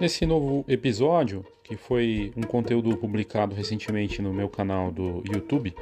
Nesse 0.00 0.24
novo 0.24 0.64
episódio, 0.68 1.44
que 1.64 1.76
foi 1.76 2.32
um 2.36 2.42
conteúdo 2.42 2.96
publicado 2.96 3.52
recentemente 3.52 4.22
no 4.22 4.32
meu 4.32 4.48
canal 4.48 4.92
do 4.92 5.24
YouTube, 5.28 5.74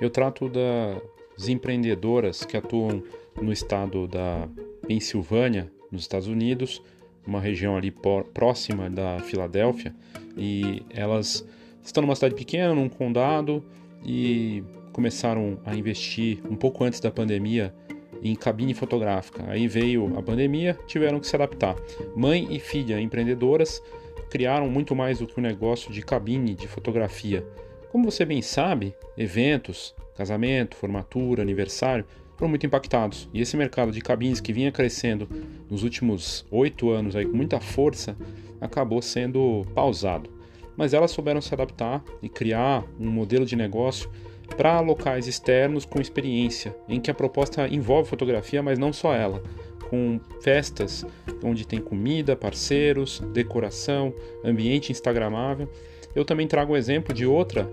eu 0.00 0.08
trato 0.08 0.48
das 0.48 1.48
empreendedoras 1.48 2.44
que 2.44 2.56
atuam 2.56 3.02
no 3.38 3.52
estado 3.52 4.08
da 4.08 4.48
Pensilvânia, 4.86 5.70
nos 5.92 6.00
Estados 6.00 6.28
Unidos, 6.28 6.82
uma 7.26 7.42
região 7.42 7.76
ali 7.76 7.92
próxima 8.32 8.88
da 8.88 9.18
Filadélfia, 9.18 9.94
e 10.34 10.82
elas 10.88 11.46
estão 11.82 12.00
numa 12.00 12.14
cidade 12.14 12.34
pequena, 12.34 12.74
num 12.74 12.88
condado, 12.88 13.62
e 14.02 14.64
começaram 14.94 15.60
a 15.66 15.76
investir 15.76 16.40
um 16.50 16.56
pouco 16.56 16.84
antes 16.84 17.00
da 17.00 17.10
pandemia 17.10 17.74
em 18.22 18.34
cabine 18.34 18.74
fotográfica. 18.74 19.44
Aí 19.48 19.68
veio 19.68 20.18
a 20.18 20.22
pandemia, 20.22 20.78
tiveram 20.86 21.20
que 21.20 21.26
se 21.26 21.36
adaptar. 21.36 21.76
Mãe 22.14 22.46
e 22.50 22.58
filha 22.58 23.00
empreendedoras 23.00 23.82
criaram 24.30 24.68
muito 24.68 24.94
mais 24.94 25.18
do 25.18 25.26
que 25.26 25.38
um 25.38 25.42
negócio 25.42 25.92
de 25.92 26.02
cabine 26.02 26.54
de 26.54 26.68
fotografia. 26.68 27.44
Como 27.90 28.10
você 28.10 28.24
bem 28.24 28.42
sabe, 28.42 28.94
eventos, 29.16 29.94
casamento, 30.14 30.76
formatura, 30.76 31.42
aniversário 31.42 32.04
foram 32.36 32.50
muito 32.50 32.66
impactados. 32.66 33.28
E 33.32 33.40
esse 33.40 33.56
mercado 33.56 33.90
de 33.90 34.00
cabines 34.00 34.40
que 34.40 34.52
vinha 34.52 34.70
crescendo 34.70 35.28
nos 35.68 35.82
últimos 35.82 36.46
oito 36.50 36.90
anos 36.90 37.16
aí 37.16 37.24
com 37.24 37.36
muita 37.36 37.58
força 37.60 38.16
acabou 38.60 39.00
sendo 39.02 39.64
pausado. 39.74 40.30
Mas 40.76 40.94
elas 40.94 41.10
souberam 41.10 41.40
se 41.40 41.52
adaptar 41.52 42.04
e 42.22 42.28
criar 42.28 42.84
um 43.00 43.10
modelo 43.10 43.44
de 43.44 43.56
negócio 43.56 44.08
para 44.56 44.80
locais 44.80 45.26
externos 45.26 45.84
com 45.84 46.00
experiência, 46.00 46.74
em 46.88 47.00
que 47.00 47.10
a 47.10 47.14
proposta 47.14 47.68
envolve 47.68 48.08
fotografia, 48.08 48.62
mas 48.62 48.78
não 48.78 48.92
só 48.92 49.14
ela, 49.14 49.42
com 49.88 50.20
festas 50.40 51.04
onde 51.42 51.66
tem 51.66 51.80
comida, 51.80 52.36
parceiros, 52.36 53.20
decoração, 53.32 54.12
ambiente 54.44 54.92
instagramável. 54.92 55.68
Eu 56.14 56.24
também 56.24 56.46
trago 56.46 56.72
o 56.72 56.76
exemplo 56.76 57.14
de 57.14 57.26
outra, 57.26 57.70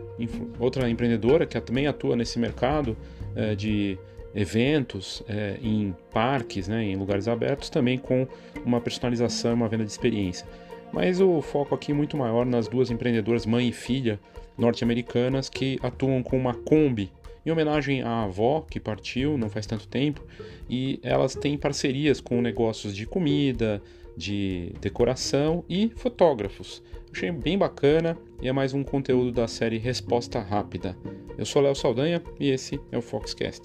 outra 0.60 0.90
empreendedora 0.90 1.46
que 1.46 1.60
também 1.60 1.88
atua 1.88 2.16
nesse 2.16 2.38
mercado 2.38 2.96
é, 3.36 3.56
de 3.56 3.98
eventos 4.36 5.24
é, 5.28 5.58
em 5.62 5.96
parques, 6.12 6.68
né, 6.68 6.84
em 6.84 6.96
lugares 6.96 7.28
abertos, 7.28 7.70
também 7.70 7.98
com 7.98 8.28
uma 8.66 8.82
personalização 8.82 9.54
uma 9.54 9.70
venda 9.70 9.86
de 9.86 9.92
experiência. 9.92 10.46
Mas 10.92 11.20
o 11.20 11.42
foco 11.42 11.74
aqui 11.74 11.92
é 11.92 11.96
muito 11.96 12.16
maior 12.16 12.46
nas 12.46 12.68
duas 12.68 12.92
empreendedoras, 12.92 13.46
mãe 13.46 13.70
e 13.70 13.72
filha, 13.72 14.20
norte-americanas 14.58 15.50
que 15.50 15.80
atuam 15.82 16.22
com 16.24 16.38
uma 16.38 16.54
Kombi 16.54 17.12
em 17.46 17.52
homenagem 17.52 18.02
à 18.02 18.24
avó 18.24 18.62
que 18.62 18.80
partiu 18.80 19.38
não 19.38 19.50
faz 19.50 19.66
tanto 19.66 19.88
tempo 19.88 20.24
e 20.70 21.00
elas 21.04 21.36
têm 21.36 21.58
parcerias 21.58 22.20
com 22.20 22.42
negócios 22.42 22.96
de 22.96 23.06
comida, 23.06 23.82
de 24.18 24.74
decoração 24.82 25.64
e 25.70 25.92
fotógrafos. 25.96 26.82
Achei 27.12 27.32
bem 27.32 27.58
bacana 27.58 28.18
e 28.42 28.48
é 28.48 28.52
mais 28.52 28.74
um 28.74 28.84
conteúdo 28.84 29.32
da 29.32 29.48
série 29.48 29.78
Resposta 29.78 30.40
Rápida. 30.40 30.98
Eu 31.38 31.46
sou 31.46 31.62
Léo 31.62 31.76
Saldanha 31.76 32.22
e 32.40 32.50
esse 32.50 32.80
é 32.92 32.98
o 32.98 33.02
Foxcast. 33.02 33.64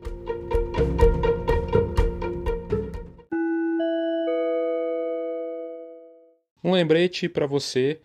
Um 6.62 6.72
lembrete 6.72 7.28
para 7.28 7.46
você 7.46 8.00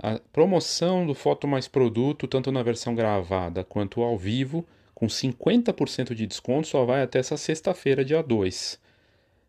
a 0.00 0.20
promoção 0.32 1.06
do 1.06 1.14
Foto 1.14 1.48
Mais 1.48 1.66
Produto, 1.66 2.28
tanto 2.28 2.52
na 2.52 2.62
versão 2.62 2.94
gravada 2.94 3.64
quanto 3.64 4.02
ao 4.02 4.16
vivo, 4.16 4.64
com 4.94 5.06
50% 5.06 6.14
de 6.14 6.26
desconto, 6.26 6.68
só 6.68 6.84
vai 6.84 7.02
até 7.02 7.18
essa 7.18 7.36
sexta-feira, 7.36 8.04
dia 8.04 8.22
2. 8.22 8.80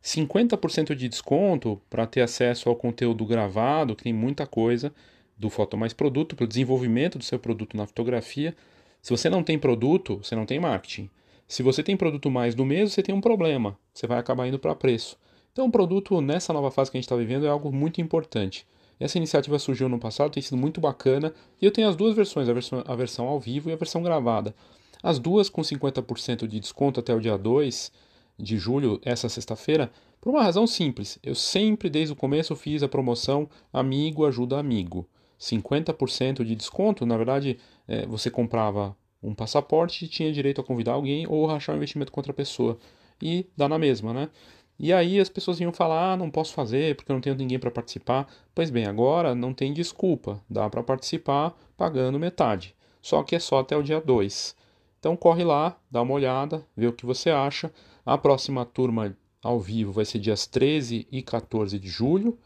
50% 0.03 0.95
de 0.95 1.09
desconto 1.09 1.79
para 1.89 2.07
ter 2.07 2.21
acesso 2.21 2.69
ao 2.69 2.75
conteúdo 2.75 3.25
gravado, 3.25 3.95
que 3.95 4.03
tem 4.03 4.13
muita 4.13 4.47
coisa 4.47 4.93
do 5.37 5.49
Foto 5.49 5.77
Mais 5.77 5.93
Produto, 5.93 6.35
para 6.35 6.45
o 6.45 6.47
desenvolvimento 6.47 7.17
do 7.17 7.23
seu 7.23 7.37
produto 7.37 7.77
na 7.77 7.85
fotografia. 7.85 8.55
Se 9.01 9.11
você 9.11 9.29
não 9.29 9.43
tem 9.43 9.59
produto, 9.59 10.17
você 10.17 10.35
não 10.35 10.45
tem 10.45 10.59
marketing. 10.59 11.09
Se 11.47 11.63
você 11.63 11.83
tem 11.83 11.97
produto 11.97 12.29
mais 12.29 12.55
do 12.55 12.65
mesmo, 12.65 12.89
você 12.89 13.03
tem 13.03 13.13
um 13.13 13.21
problema. 13.21 13.77
Você 13.93 14.07
vai 14.07 14.19
acabar 14.19 14.47
indo 14.47 14.59
para 14.59 14.75
preço. 14.75 15.17
Então, 15.51 15.67
o 15.67 15.71
produto 15.71 16.21
nessa 16.21 16.53
nova 16.53 16.71
fase 16.71 16.91
que 16.91 16.97
a 16.97 16.99
gente 16.99 17.05
está 17.05 17.15
vivendo 17.15 17.45
é 17.45 17.49
algo 17.49 17.71
muito 17.71 18.01
importante. 18.01 18.65
Essa 18.99 19.17
iniciativa 19.17 19.57
surgiu 19.57 19.87
no 19.87 19.97
passado, 19.97 20.31
tem 20.31 20.43
sido 20.43 20.57
muito 20.57 20.81
bacana, 20.81 21.33
e 21.61 21.65
eu 21.65 21.71
tenho 21.71 21.87
as 21.87 21.95
duas 21.95 22.15
versões, 22.15 22.49
a 22.49 22.53
versão, 22.53 22.83
a 22.85 22.95
versão 22.95 23.27
ao 23.27 23.39
vivo 23.39 23.69
e 23.69 23.73
a 23.73 23.77
versão 23.77 24.03
gravada. 24.03 24.53
As 25.01 25.17
duas 25.17 25.49
com 25.49 25.61
50% 25.61 26.45
de 26.45 26.59
desconto 26.59 26.99
até 26.99 27.15
o 27.15 27.21
dia 27.21 27.37
2 27.37 27.91
de 28.37 28.57
julho, 28.57 28.99
essa 29.03 29.29
sexta-feira, 29.29 29.91
por 30.19 30.31
uma 30.31 30.43
razão 30.43 30.67
simples. 30.67 31.17
Eu 31.23 31.35
sempre, 31.35 31.89
desde 31.89 32.13
o 32.13 32.15
começo, 32.15 32.55
fiz 32.55 32.83
a 32.83 32.89
promoção 32.89 33.49
Amigo 33.71 34.25
Ajuda 34.25 34.59
Amigo. 34.59 35.07
50% 35.39 36.43
de 36.43 36.55
desconto, 36.55 37.05
na 37.05 37.15
verdade, 37.15 37.57
é, 37.87 38.05
você 38.05 38.29
comprava 38.29 38.95
um 39.23 39.33
passaporte 39.33 40.05
e 40.05 40.07
tinha 40.07 40.31
direito 40.31 40.59
a 40.59 40.63
convidar 40.63 40.93
alguém 40.93 41.25
ou 41.27 41.45
rachar 41.45 41.73
um 41.73 41.77
investimento 41.77 42.11
com 42.11 42.19
outra 42.19 42.33
pessoa. 42.33 42.77
E 43.21 43.45
dá 43.55 43.67
na 43.67 43.77
mesma, 43.77 44.13
né? 44.13 44.29
E 44.79 44.93
aí 44.93 45.19
as 45.19 45.27
pessoas 45.27 45.59
iam 45.59 45.73
falar: 45.73 46.13
ah, 46.13 46.17
não 46.17 46.31
posso 46.31 46.53
fazer 46.53 46.95
porque 46.95 47.11
eu 47.11 47.13
não 47.15 47.21
tenho 47.21 47.35
ninguém 47.35 47.59
para 47.59 47.69
participar. 47.69 48.27
Pois 48.55 48.69
bem, 48.69 48.85
agora 48.85 49.35
não 49.35 49.53
tem 49.53 49.73
desculpa, 49.73 50.41
dá 50.49 50.69
para 50.69 50.81
participar 50.81 51.53
pagando 51.75 52.17
metade. 52.17 52.73
Só 53.01 53.21
que 53.23 53.35
é 53.35 53.39
só 53.39 53.59
até 53.59 53.75
o 53.75 53.83
dia 53.83 53.99
2. 53.99 54.55
Então 54.99 55.15
corre 55.15 55.43
lá, 55.43 55.77
dá 55.91 56.01
uma 56.01 56.13
olhada, 56.13 56.65
vê 56.75 56.87
o 56.87 56.93
que 56.93 57.05
você 57.05 57.29
acha. 57.29 57.71
A 58.05 58.17
próxima 58.17 58.65
turma 58.65 59.15
ao 59.41 59.59
vivo 59.59 59.91
vai 59.91 60.05
ser 60.05 60.19
dias 60.19 60.47
13 60.47 61.07
e 61.11 61.21
14 61.21 61.77
de 61.77 61.87
julho 61.87 62.37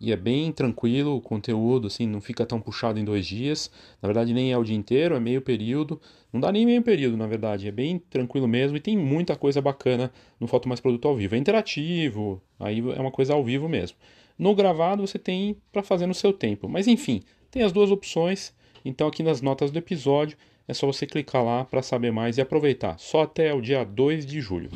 e 0.00 0.12
é 0.12 0.16
bem 0.16 0.50
tranquilo 0.50 1.16
o 1.16 1.20
conteúdo, 1.20 1.86
assim, 1.86 2.06
não 2.06 2.20
fica 2.20 2.46
tão 2.46 2.60
puxado 2.60 2.98
em 2.98 3.04
dois 3.04 3.26
dias. 3.26 3.70
Na 4.00 4.06
verdade, 4.06 4.32
nem 4.32 4.50
é 4.50 4.56
o 4.56 4.64
dia 4.64 4.74
inteiro, 4.74 5.14
é 5.14 5.20
meio 5.20 5.42
período. 5.42 6.00
Não 6.32 6.40
dá 6.40 6.50
nem 6.50 6.64
meio 6.64 6.80
período, 6.80 7.18
na 7.18 7.26
verdade, 7.26 7.68
é 7.68 7.70
bem 7.70 7.98
tranquilo 7.98 8.48
mesmo 8.48 8.76
e 8.76 8.80
tem 8.80 8.96
muita 8.96 9.36
coisa 9.36 9.60
bacana 9.60 10.10
no 10.38 10.46
Foto 10.46 10.68
Mais 10.68 10.80
Produto 10.80 11.06
ao 11.06 11.14
vivo. 11.14 11.34
É 11.34 11.38
interativo, 11.38 12.40
aí 12.58 12.78
é 12.78 13.00
uma 13.00 13.10
coisa 13.10 13.34
ao 13.34 13.44
vivo 13.44 13.68
mesmo. 13.68 13.98
No 14.38 14.54
gravado 14.54 15.06
você 15.06 15.18
tem 15.18 15.56
para 15.70 15.82
fazer 15.82 16.06
no 16.06 16.14
seu 16.14 16.32
tempo, 16.32 16.66
mas 16.66 16.86
enfim, 16.86 17.22
tem 17.50 17.62
as 17.62 17.72
duas 17.72 17.90
opções. 17.90 18.54
Então, 18.82 19.06
aqui 19.06 19.22
nas 19.22 19.42
notas 19.42 19.70
do 19.70 19.78
episódio, 19.78 20.38
é 20.66 20.72
só 20.72 20.86
você 20.86 21.06
clicar 21.06 21.44
lá 21.44 21.64
para 21.64 21.82
saber 21.82 22.10
mais 22.10 22.38
e 22.38 22.40
aproveitar. 22.40 22.98
Só 22.98 23.22
até 23.24 23.52
o 23.52 23.60
dia 23.60 23.84
2 23.84 24.24
de 24.24 24.40
julho. 24.40 24.70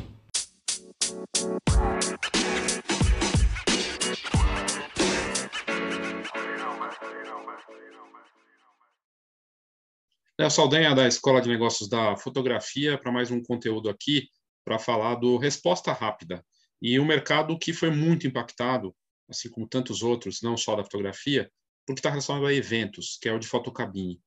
Léo 10.37 10.51
Saldanha, 10.51 10.93
da 10.93 11.07
Escola 11.07 11.41
de 11.41 11.47
Negócios 11.47 11.87
da 11.87 12.17
Fotografia, 12.17 12.97
para 12.97 13.09
mais 13.09 13.31
um 13.31 13.41
conteúdo 13.41 13.89
aqui 13.89 14.27
para 14.65 14.77
falar 14.77 15.15
do 15.15 15.37
Resposta 15.37 15.93
Rápida. 15.93 16.45
E 16.81 16.99
um 16.99 17.05
mercado 17.05 17.57
que 17.57 17.71
foi 17.71 17.89
muito 17.89 18.27
impactado, 18.27 18.93
assim 19.29 19.49
como 19.49 19.65
tantos 19.65 20.03
outros, 20.03 20.41
não 20.41 20.57
só 20.57 20.75
da 20.75 20.83
fotografia, 20.83 21.49
porque 21.85 21.99
está 21.99 22.09
relacionado 22.09 22.45
a 22.47 22.53
eventos, 22.53 23.17
que 23.21 23.29
é 23.29 23.31
o 23.31 23.39
de 23.39 23.47
fotocabine. 23.47 24.19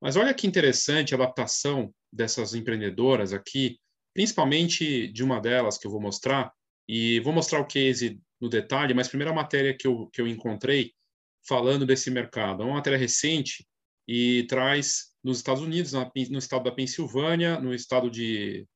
Mas 0.00 0.16
olha 0.16 0.32
que 0.32 0.46
interessante 0.46 1.12
a 1.12 1.18
adaptação 1.18 1.94
dessas 2.10 2.54
empreendedoras 2.54 3.34
aqui, 3.34 3.78
principalmente 4.14 5.08
de 5.08 5.22
uma 5.22 5.42
delas 5.42 5.76
que 5.76 5.86
eu 5.86 5.90
vou 5.90 6.00
mostrar, 6.00 6.50
e 6.88 7.20
vou 7.20 7.34
mostrar 7.34 7.60
o 7.60 7.66
case 7.66 8.18
no 8.40 8.48
detalhe, 8.48 8.94
mas 8.94 9.08
primeiro 9.08 9.30
a 9.30 9.34
matéria 9.36 9.76
que 9.76 9.86
eu, 9.86 10.06
que 10.06 10.22
eu 10.22 10.26
encontrei 10.26 10.94
falando 11.46 11.84
desse 11.84 12.10
mercado. 12.10 12.62
É 12.62 12.64
uma 12.64 12.76
matéria 12.76 12.98
recente 12.98 13.68
e 14.08 14.46
traz 14.48 15.09
nos 15.22 15.38
Estados 15.38 15.62
Unidos, 15.62 15.92
na, 15.92 16.10
no 16.30 16.38
estado 16.38 16.64
da 16.64 16.72
Pensilvânia, 16.72 17.60
no 17.60 17.74
estado 17.74 18.10
de, 18.10 18.66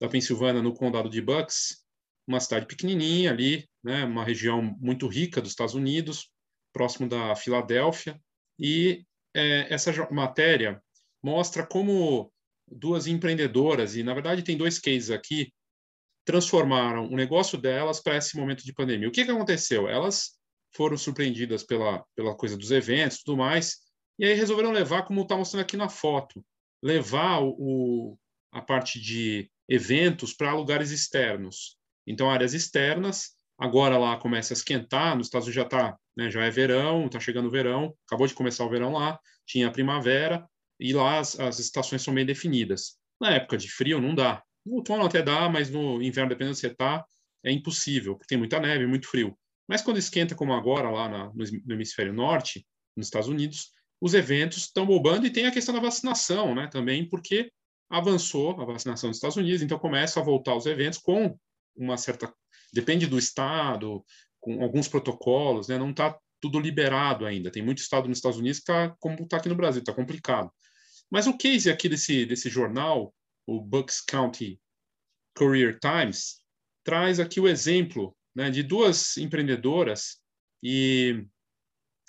da 0.00 0.08
Pensilvânia, 0.08 0.62
no 0.62 0.74
condado 0.74 1.08
de 1.08 1.20
Bucks, 1.20 1.84
uma 2.26 2.40
cidade 2.40 2.66
pequenininha 2.66 3.30
ali, 3.30 3.68
né, 3.82 4.04
uma 4.04 4.24
região 4.24 4.62
muito 4.80 5.06
rica 5.06 5.40
dos 5.40 5.50
Estados 5.50 5.74
Unidos, 5.74 6.30
próximo 6.72 7.08
da 7.08 7.34
Filadélfia, 7.36 8.20
e 8.58 9.04
é, 9.34 9.72
essa 9.72 9.92
matéria 10.10 10.82
mostra 11.22 11.66
como 11.66 12.32
duas 12.66 13.06
empreendedoras, 13.06 13.96
e 13.96 14.02
na 14.02 14.14
verdade 14.14 14.42
tem 14.42 14.56
dois 14.56 14.78
cases 14.78 15.10
aqui, 15.10 15.52
transformaram 16.24 17.06
o 17.06 17.16
negócio 17.16 17.58
delas 17.58 18.00
para 18.00 18.16
esse 18.16 18.36
momento 18.36 18.64
de 18.64 18.72
pandemia. 18.72 19.08
O 19.08 19.12
que, 19.12 19.24
que 19.24 19.30
aconteceu? 19.30 19.88
Elas 19.88 20.38
foram 20.74 20.96
surpreendidas 20.96 21.62
pela, 21.62 22.04
pela 22.16 22.34
coisa 22.34 22.56
dos 22.56 22.70
eventos 22.70 23.22
tudo 23.22 23.36
mais, 23.36 23.83
e 24.18 24.24
aí 24.24 24.34
resolveram 24.34 24.72
levar, 24.72 25.02
como 25.02 25.22
está 25.22 25.36
mostrando 25.36 25.62
aqui 25.62 25.76
na 25.76 25.88
foto, 25.88 26.44
levar 26.82 27.40
o, 27.42 28.18
a 28.52 28.60
parte 28.60 29.00
de 29.00 29.50
eventos 29.68 30.32
para 30.32 30.54
lugares 30.54 30.90
externos. 30.90 31.76
Então, 32.06 32.30
áreas 32.30 32.54
externas, 32.54 33.30
agora 33.58 33.96
lá 33.96 34.16
começa 34.16 34.52
a 34.52 34.56
esquentar, 34.56 35.16
nos 35.16 35.26
Estados 35.26 35.46
Unidos 35.46 35.62
já 35.62 35.62
está, 35.62 35.98
né, 36.16 36.30
já 36.30 36.44
é 36.44 36.50
verão, 36.50 37.06
está 37.06 37.18
chegando 37.18 37.46
o 37.46 37.50
verão, 37.50 37.94
acabou 38.06 38.26
de 38.26 38.34
começar 38.34 38.64
o 38.64 38.68
verão 38.68 38.92
lá, 38.92 39.18
tinha 39.46 39.68
a 39.68 39.70
primavera, 39.70 40.46
e 40.78 40.92
lá 40.92 41.18
as, 41.18 41.38
as 41.38 41.58
estações 41.58 42.02
são 42.02 42.14
bem 42.14 42.26
definidas. 42.26 42.96
Na 43.20 43.30
época 43.30 43.56
de 43.56 43.70
frio 43.70 44.00
não 44.00 44.14
dá. 44.14 44.42
No 44.66 44.76
outono 44.76 45.04
até 45.04 45.22
dá, 45.22 45.48
mas 45.48 45.70
no 45.70 46.02
inverno, 46.02 46.30
dependendo 46.30 46.54
de 46.54 46.60
você 46.60 46.68
está, 46.68 47.04
é 47.44 47.52
impossível, 47.52 48.14
porque 48.14 48.28
tem 48.28 48.38
muita 48.38 48.58
neve, 48.58 48.86
muito 48.86 49.06
frio. 49.08 49.36
Mas 49.68 49.82
quando 49.82 49.98
esquenta 49.98 50.34
como 50.34 50.52
agora 50.52 50.90
lá 50.90 51.08
na, 51.08 51.24
no, 51.26 51.44
no 51.66 51.74
hemisfério 51.74 52.12
norte, 52.12 52.66
nos 52.96 53.06
Estados 53.06 53.28
Unidos, 53.28 53.70
os 54.04 54.12
eventos 54.12 54.58
estão 54.58 54.84
bombando 54.84 55.26
e 55.26 55.30
tem 55.30 55.46
a 55.46 55.50
questão 55.50 55.74
da 55.74 55.80
vacinação, 55.80 56.54
né? 56.54 56.66
Também 56.66 57.08
porque 57.08 57.50
avançou 57.88 58.60
a 58.60 58.64
vacinação 58.66 59.08
nos 59.08 59.16
Estados 59.16 59.38
Unidos, 59.38 59.62
então 59.62 59.78
começa 59.78 60.20
a 60.20 60.22
voltar 60.22 60.54
os 60.54 60.66
eventos 60.66 60.98
com 60.98 61.34
uma 61.74 61.96
certa 61.96 62.30
depende 62.70 63.06
do 63.06 63.18
estado, 63.18 64.04
com 64.40 64.62
alguns 64.62 64.88
protocolos, 64.88 65.68
né? 65.68 65.78
Não 65.78 65.90
está 65.90 66.18
tudo 66.38 66.60
liberado 66.60 67.24
ainda. 67.24 67.50
Tem 67.50 67.62
muito 67.62 67.78
estado 67.78 68.06
nos 68.06 68.18
Estados 68.18 68.38
Unidos 68.38 68.58
que 68.58 68.70
está 68.70 68.94
como 69.00 69.22
está 69.22 69.38
aqui 69.38 69.48
no 69.48 69.54
Brasil, 69.54 69.80
está 69.80 69.94
complicado. 69.94 70.52
Mas 71.10 71.26
o 71.26 71.34
case 71.34 71.70
aqui 71.70 71.88
desse 71.88 72.26
desse 72.26 72.50
jornal, 72.50 73.14
o 73.46 73.58
Bucks 73.58 74.02
County 74.02 74.60
Career 75.34 75.78
Times, 75.80 76.42
traz 76.84 77.18
aqui 77.18 77.40
o 77.40 77.48
exemplo 77.48 78.14
né, 78.36 78.50
de 78.50 78.62
duas 78.62 79.16
empreendedoras 79.16 80.18
e 80.62 81.24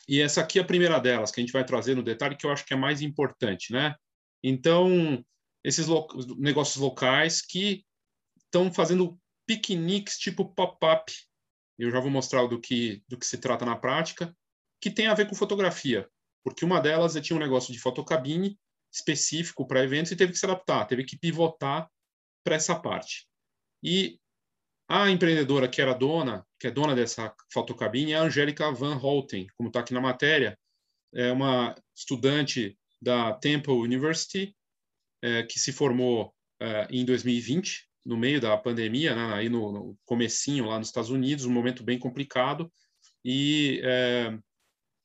e 0.08 0.22
essa 0.22 0.42
aqui 0.42 0.60
é 0.60 0.62
a 0.62 0.66
primeira 0.66 1.00
delas 1.00 1.32
que 1.32 1.40
a 1.40 1.44
gente 1.44 1.54
vai 1.54 1.66
trazer 1.66 1.96
no 1.96 2.04
detalhe 2.04 2.36
que 2.36 2.46
eu 2.46 2.52
acho 2.52 2.66
que 2.66 2.74
é 2.74 2.78
mais 2.78 3.02
importante, 3.02 3.72
né? 3.74 3.96
Então 4.44 5.24
esses 5.64 5.88
lo 5.88 6.08
negócios 6.38 6.78
locais 6.78 7.42
que 7.42 7.84
estão 8.38 8.72
fazendo 8.72 9.20
piqueniques 9.48 10.18
tipo 10.18 10.54
pop-up. 10.54 11.12
Eu 11.78 11.92
já 11.92 12.00
vou 12.00 12.12
mostrar 12.12 12.46
do 12.48 12.60
que 12.60 13.04
do 13.08 13.18
que 13.18 13.26
se 13.26 13.38
trata 13.38 13.66
na 13.66 13.76
prática, 13.76 14.36
que 14.80 14.92
tem 14.92 15.08
a 15.08 15.14
ver 15.14 15.28
com 15.28 15.36
fotografia, 15.36 16.08
porque 16.44 16.64
uma 16.64 16.80
delas 16.80 17.14
tinha 17.22 17.36
um 17.36 17.40
negócio 17.40 17.74
de 17.74 17.80
fotocabine 17.80 18.58
específico 18.94 19.68
para 19.68 19.84
eventos 19.84 20.12
e 20.12 20.16
teve 20.16 20.32
que 20.32 20.38
se 20.38 20.46
adaptar, 20.46 20.86
teve 20.86 21.04
que 21.04 21.18
pivotar 21.18 21.90
para 22.44 22.56
essa 22.56 22.80
parte. 22.80 23.28
E 23.84 24.20
a 24.88 25.10
empreendedora 25.10 25.68
que 25.68 25.82
era 25.82 25.94
dona, 25.94 26.46
que 26.60 26.68
é 26.68 26.72
dona 26.72 26.96
dessa 26.96 27.34
fotocabine, 27.52 28.14
é 28.14 28.16
a 28.16 28.24
Angélica 28.24 28.72
Van 28.72 28.96
Holten, 28.96 29.48
como 29.56 29.70
está 29.70 29.80
aqui 29.80 29.94
na 29.94 30.02
matéria. 30.02 30.58
É 31.14 31.32
uma 31.32 31.76
estudante 31.96 32.78
da 33.02 33.34
Temple 33.34 33.74
University, 33.74 34.56
é, 35.22 35.44
que 35.44 35.60
se 35.60 35.72
formou 35.72 36.34
é, 36.60 36.88
em 36.92 37.04
2020, 37.04 37.88
no 38.06 38.16
meio 38.16 38.40
da 38.40 38.56
pandemia, 38.56 39.16
né, 39.16 39.34
aí 39.34 39.50
no, 39.50 39.72
no 39.72 39.98
comecinho 40.06 40.66
lá 40.66 40.78
nos 40.78 40.90
Estados 40.90 41.10
Unidos, 41.10 41.46
um 41.46 41.52
momento 41.52 41.84
bem 41.84 41.98
complicado. 41.98 42.72
E, 43.24 43.82
é, 43.84 44.38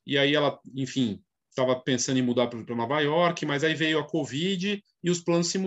e 0.06 0.18
aí 0.18 0.34
ela, 0.34 0.60
enfim, 0.74 1.22
estava 1.48 1.78
pensando 1.80 2.18
em 2.18 2.22
mudar 2.22 2.48
para 2.48 2.76
Nova 2.76 3.00
York, 3.00 3.46
mas 3.46 3.64
aí 3.64 3.74
veio 3.74 3.98
a 3.98 4.06
Covid 4.06 4.82
e 5.02 5.10
os 5.10 5.20
planos, 5.20 5.48
se, 5.48 5.58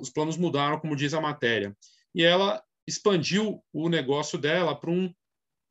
os 0.00 0.10
planos 0.10 0.36
mudaram, 0.36 0.78
como 0.78 0.94
diz 0.94 1.12
a 1.14 1.20
matéria. 1.20 1.76
E 2.14 2.22
ela 2.22 2.62
expandiu 2.86 3.62
o 3.72 3.88
negócio 3.88 4.38
dela 4.38 4.78
para 4.78 4.90
um 4.90 5.12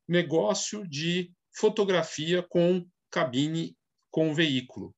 negócio 0.08 0.86
de 0.86 1.32
fotografia 1.54 2.42
com 2.42 2.86
cabine 3.10 3.76
com 4.10 4.34
veículo, 4.34 4.94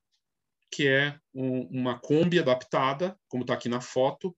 que 0.70 0.86
é 0.86 1.18
um, 1.34 1.62
uma 1.68 1.98
Kombi 1.98 2.38
adaptada, 2.38 3.18
como 3.28 3.42
está 3.42 3.54
aqui 3.54 3.68
na 3.68 3.80
foto, 3.80 4.36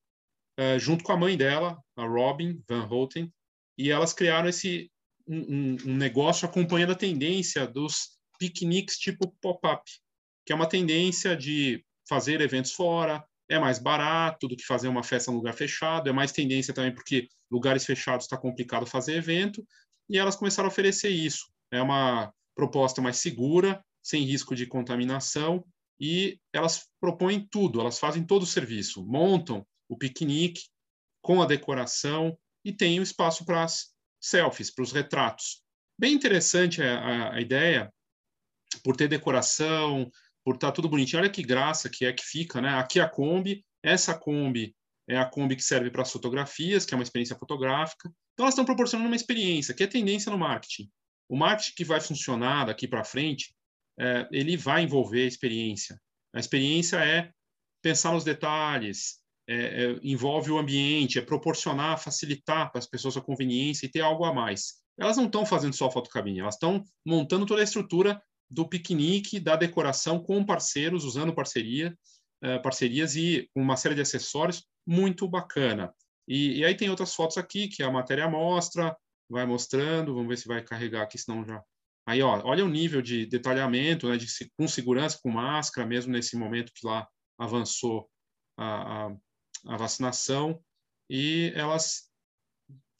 é, 0.56 0.78
junto 0.78 1.02
com 1.02 1.12
a 1.12 1.16
mãe 1.16 1.36
dela, 1.36 1.82
a 1.96 2.04
Robin 2.04 2.62
Van 2.68 2.86
Houten, 2.86 3.32
e 3.76 3.90
elas 3.90 4.12
criaram 4.12 4.48
esse 4.48 4.90
um, 5.26 5.76
um 5.86 5.96
negócio 5.96 6.46
acompanhando 6.46 6.92
a 6.92 6.96
tendência 6.96 7.66
dos 7.66 8.18
piqueniques 8.38 8.98
tipo 8.98 9.34
pop-up, 9.40 9.82
que 10.44 10.52
é 10.52 10.56
uma 10.56 10.68
tendência 10.68 11.36
de 11.36 11.84
fazer 12.08 12.40
eventos 12.40 12.72
fora, 12.72 13.24
é 13.50 13.58
mais 13.58 13.80
barato 13.80 14.46
do 14.46 14.56
que 14.56 14.64
fazer 14.64 14.86
uma 14.86 15.02
festa 15.02 15.30
em 15.30 15.34
lugar 15.34 15.52
fechado, 15.52 16.08
é 16.08 16.12
mais 16.12 16.30
tendência 16.30 16.72
também 16.72 16.94
porque 16.94 17.28
lugares 17.50 17.84
fechados 17.84 18.24
está 18.24 18.38
complicado 18.38 18.86
fazer 18.86 19.16
evento, 19.16 19.66
e 20.08 20.16
elas 20.16 20.36
começaram 20.36 20.68
a 20.68 20.72
oferecer 20.72 21.08
isso. 21.08 21.52
É 21.72 21.82
uma 21.82 22.32
proposta 22.54 23.02
mais 23.02 23.16
segura, 23.16 23.84
sem 24.00 24.22
risco 24.22 24.54
de 24.54 24.66
contaminação, 24.66 25.64
e 25.98 26.38
elas 26.52 26.86
propõem 27.00 27.46
tudo, 27.50 27.80
elas 27.80 27.98
fazem 27.98 28.24
todo 28.24 28.44
o 28.44 28.46
serviço, 28.46 29.04
montam 29.04 29.66
o 29.88 29.98
piquenique 29.98 30.62
com 31.20 31.42
a 31.42 31.46
decoração 31.46 32.38
e 32.64 32.72
tem 32.72 33.00
o 33.00 33.02
espaço 33.02 33.44
para 33.44 33.64
as 33.64 33.92
selfies, 34.20 34.70
para 34.70 34.84
os 34.84 34.92
retratos. 34.92 35.64
Bem 35.98 36.14
interessante 36.14 36.80
a, 36.80 37.32
a 37.32 37.40
ideia, 37.40 37.92
por 38.84 38.96
ter 38.96 39.08
decoração, 39.08 40.08
por 40.44 40.54
estar 40.54 40.68
tá 40.68 40.72
tudo 40.72 40.88
bonitinho. 40.88 41.20
Olha 41.20 41.30
que 41.30 41.42
graça 41.42 41.88
que 41.88 42.04
é 42.04 42.12
que 42.12 42.24
fica, 42.24 42.60
né? 42.60 42.70
Aqui 42.78 43.00
a 43.00 43.08
Kombi, 43.08 43.64
essa 43.82 44.14
Kombi 44.14 44.74
é 45.08 45.16
a 45.16 45.24
Kombi 45.24 45.56
que 45.56 45.62
serve 45.62 45.90
para 45.90 46.02
as 46.02 46.12
fotografias, 46.12 46.84
que 46.84 46.94
é 46.94 46.96
uma 46.96 47.02
experiência 47.02 47.36
fotográfica. 47.36 48.08
Então 48.34 48.44
elas 48.44 48.54
estão 48.54 48.64
proporcionando 48.64 49.08
uma 49.08 49.16
experiência, 49.16 49.74
que 49.74 49.82
é 49.82 49.86
tendência 49.86 50.30
no 50.30 50.38
marketing. 50.38 50.88
O 51.28 51.36
marketing 51.36 51.74
que 51.76 51.84
vai 51.84 52.00
funcionar 52.00 52.66
daqui 52.66 52.88
para 52.88 53.04
frente, 53.04 53.54
é, 53.98 54.28
ele 54.32 54.56
vai 54.56 54.82
envolver 54.82 55.24
a 55.24 55.28
experiência. 55.28 56.00
A 56.34 56.38
experiência 56.38 56.96
é 56.96 57.30
pensar 57.82 58.12
nos 58.12 58.24
detalhes, 58.24 59.20
é, 59.48 59.54
é, 59.84 60.00
envolve 60.02 60.50
o 60.50 60.58
ambiente, 60.58 61.18
é 61.18 61.22
proporcionar, 61.22 61.98
facilitar 61.98 62.70
para 62.70 62.78
as 62.78 62.86
pessoas 62.86 63.16
a 63.16 63.20
conveniência 63.20 63.86
e 63.86 63.90
ter 63.90 64.00
algo 64.00 64.24
a 64.24 64.32
mais. 64.32 64.80
Elas 64.98 65.16
não 65.16 65.26
estão 65.26 65.44
fazendo 65.44 65.74
só 65.74 65.90
fotocabine, 65.90 66.40
elas 66.40 66.54
estão 66.54 66.84
montando 67.04 67.46
toda 67.46 67.60
a 67.60 67.64
estrutura 67.64 68.22
do 68.50 68.68
piquenique, 68.68 69.38
da 69.38 69.54
decoração 69.54 70.18
com 70.18 70.44
parceiros, 70.44 71.04
usando 71.04 71.34
parceria, 71.34 71.96
uh, 72.44 72.60
parcerias 72.62 73.14
e 73.14 73.48
uma 73.54 73.76
série 73.76 73.94
de 73.94 74.00
acessórios 74.00 74.66
muito 74.86 75.28
bacana. 75.28 75.94
E, 76.26 76.58
e, 76.58 76.64
aí 76.64 76.76
tem 76.76 76.90
outras 76.90 77.14
fotos 77.14 77.36
aqui 77.36 77.68
que 77.68 77.82
a 77.82 77.90
matéria 77.90 78.28
mostra, 78.28 78.96
vai 79.28 79.46
mostrando, 79.46 80.14
vamos 80.14 80.28
ver 80.28 80.38
se 80.38 80.48
vai 80.48 80.62
carregar 80.62 81.02
aqui, 81.02 81.16
senão 81.16 81.44
já... 81.44 81.62
Aí, 82.06 82.22
ó, 82.22 82.40
olha 82.44 82.64
o 82.64 82.68
nível 82.68 83.00
de 83.00 83.26
detalhamento, 83.26 84.08
né, 84.08 84.16
de, 84.16 84.26
com 84.56 84.66
segurança, 84.66 85.20
com 85.22 85.30
máscara, 85.30 85.86
mesmo 85.86 86.12
nesse 86.12 86.36
momento 86.36 86.72
que 86.74 86.84
lá 86.86 87.06
avançou 87.38 88.10
a, 88.56 89.06
a, 89.06 89.16
a 89.68 89.76
vacinação, 89.76 90.60
e 91.08 91.52
elas 91.54 92.10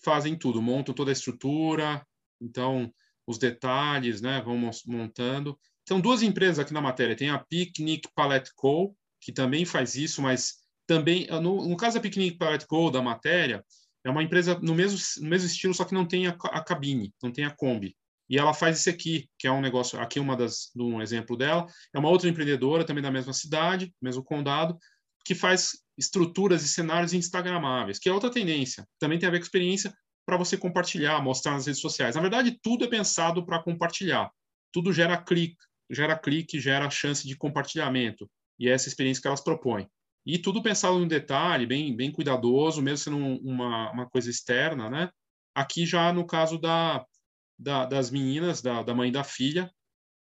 fazem 0.04 0.36
tudo, 0.36 0.62
montam 0.62 0.94
toda 0.94 1.10
a 1.10 1.12
estrutura, 1.12 2.06
então 2.40 2.92
os 3.30 3.38
detalhes, 3.38 4.20
né? 4.20 4.42
Vão 4.42 4.58
montando. 4.86 5.58
São 5.86 6.00
duas 6.00 6.22
empresas 6.22 6.58
aqui 6.58 6.72
na 6.72 6.80
matéria. 6.80 7.16
Tem 7.16 7.30
a 7.30 7.38
Picnic 7.38 8.08
Palette 8.14 8.50
Co., 8.54 8.94
que 9.20 9.32
também 9.32 9.64
faz 9.64 9.94
isso, 9.94 10.20
mas 10.22 10.54
também, 10.86 11.26
no, 11.42 11.68
no 11.68 11.76
caso 11.76 11.96
da 11.96 12.00
Picnic 12.00 12.36
Palette 12.36 12.66
Co., 12.66 12.90
da 12.90 13.02
matéria, 13.02 13.64
é 14.04 14.10
uma 14.10 14.22
empresa 14.22 14.58
no 14.60 14.74
mesmo, 14.74 14.98
no 15.22 15.28
mesmo 15.28 15.46
estilo, 15.46 15.74
só 15.74 15.84
que 15.84 15.94
não 15.94 16.06
tem 16.06 16.26
a, 16.26 16.30
a 16.30 16.64
cabine, 16.64 17.12
não 17.22 17.30
tem 17.30 17.44
a 17.44 17.50
Kombi. 17.50 17.96
E 18.28 18.38
ela 18.38 18.54
faz 18.54 18.78
esse 18.78 18.88
aqui, 18.88 19.28
que 19.38 19.46
é 19.46 19.52
um 19.52 19.60
negócio, 19.60 20.00
aqui 20.00 20.20
uma 20.20 20.36
das, 20.36 20.70
um 20.76 21.02
exemplo 21.02 21.36
dela, 21.36 21.66
é 21.92 21.98
uma 21.98 22.08
outra 22.08 22.28
empreendedora, 22.28 22.84
também 22.84 23.02
da 23.02 23.10
mesma 23.10 23.32
cidade, 23.32 23.92
mesmo 24.00 24.22
condado, 24.22 24.78
que 25.24 25.34
faz 25.34 25.72
estruturas 25.98 26.64
e 26.64 26.68
cenários 26.68 27.12
instagramáveis, 27.12 27.98
que 27.98 28.08
é 28.08 28.12
outra 28.12 28.30
tendência. 28.30 28.86
Também 28.98 29.18
tem 29.18 29.28
a 29.28 29.32
ver 29.32 29.38
com 29.38 29.44
experiência, 29.44 29.92
para 30.30 30.36
você 30.36 30.56
compartilhar, 30.56 31.20
mostrar 31.20 31.54
nas 31.54 31.66
redes 31.66 31.80
sociais. 31.80 32.14
Na 32.14 32.20
verdade, 32.20 32.56
tudo 32.62 32.84
é 32.84 32.88
pensado 32.88 33.44
para 33.44 33.60
compartilhar. 33.60 34.30
Tudo 34.72 34.92
gera 34.92 35.20
clique, 35.20 35.56
gera 35.90 36.16
clique, 36.16 36.60
gera 36.60 36.88
chance 36.88 37.26
de 37.26 37.36
compartilhamento. 37.36 38.30
E 38.56 38.68
é 38.68 38.72
essa 38.72 38.86
experiência 38.86 39.20
que 39.20 39.26
elas 39.26 39.42
propõem. 39.42 39.88
E 40.24 40.38
tudo 40.38 40.62
pensado 40.62 41.00
no 41.00 41.08
detalhe, 41.08 41.66
bem, 41.66 41.96
bem 41.96 42.12
cuidadoso, 42.12 42.80
mesmo 42.80 42.98
sendo 42.98 43.16
uma, 43.16 43.90
uma 43.90 44.08
coisa 44.08 44.30
externa, 44.30 44.88
né? 44.88 45.10
Aqui 45.52 45.84
já 45.84 46.12
no 46.12 46.24
caso 46.24 46.58
da, 46.58 47.04
da 47.58 47.84
das 47.84 48.12
meninas, 48.12 48.62
da, 48.62 48.84
da 48.84 48.94
mãe 48.94 49.08
e 49.08 49.12
da 49.12 49.24
filha, 49.24 49.68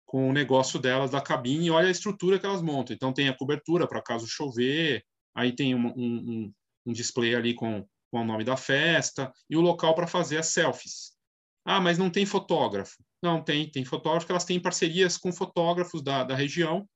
com 0.05 0.29
o 0.29 0.33
negócio 0.33 0.79
delas 0.79 1.11
da 1.11 1.19
cabine, 1.19 1.69
olha 1.69 1.89
a 1.89 1.91
estrutura 1.91 2.39
que 2.39 2.45
elas 2.45 2.61
montam. 2.61 2.95
Então 2.95 3.11
tem 3.11 3.27
a 3.27 3.35
cobertura 3.35 3.85
para 3.85 4.01
caso 4.01 4.25
chover, 4.25 5.03
aí 5.35 5.53
tem 5.53 5.75
um, 5.75 5.87
um, 5.87 6.53
um 6.85 6.93
display 6.93 7.35
ali 7.35 7.53
com 7.53 7.85
com 8.11 8.21
o 8.21 8.25
nome 8.25 8.43
da 8.43 8.57
festa 8.57 9.31
e 9.49 9.55
o 9.55 9.61
local 9.61 9.93
para 9.95 10.07
fazer 10.07 10.37
as 10.37 10.47
selfies. 10.47 11.11
Ah, 11.65 11.81
mas 11.81 11.97
não 11.97 12.09
tem 12.09 12.25
fotógrafo. 12.25 12.95
Não, 13.21 13.43
tem, 13.43 13.69
tem 13.69 13.83
fotógrafo, 13.83 14.31
elas 14.31 14.45
têm 14.45 14.59
parcerias 14.59 15.17
com 15.17 15.31
fotógrafos 15.33 16.01
da, 16.01 16.23
da 16.23 16.35
região, 16.35 16.87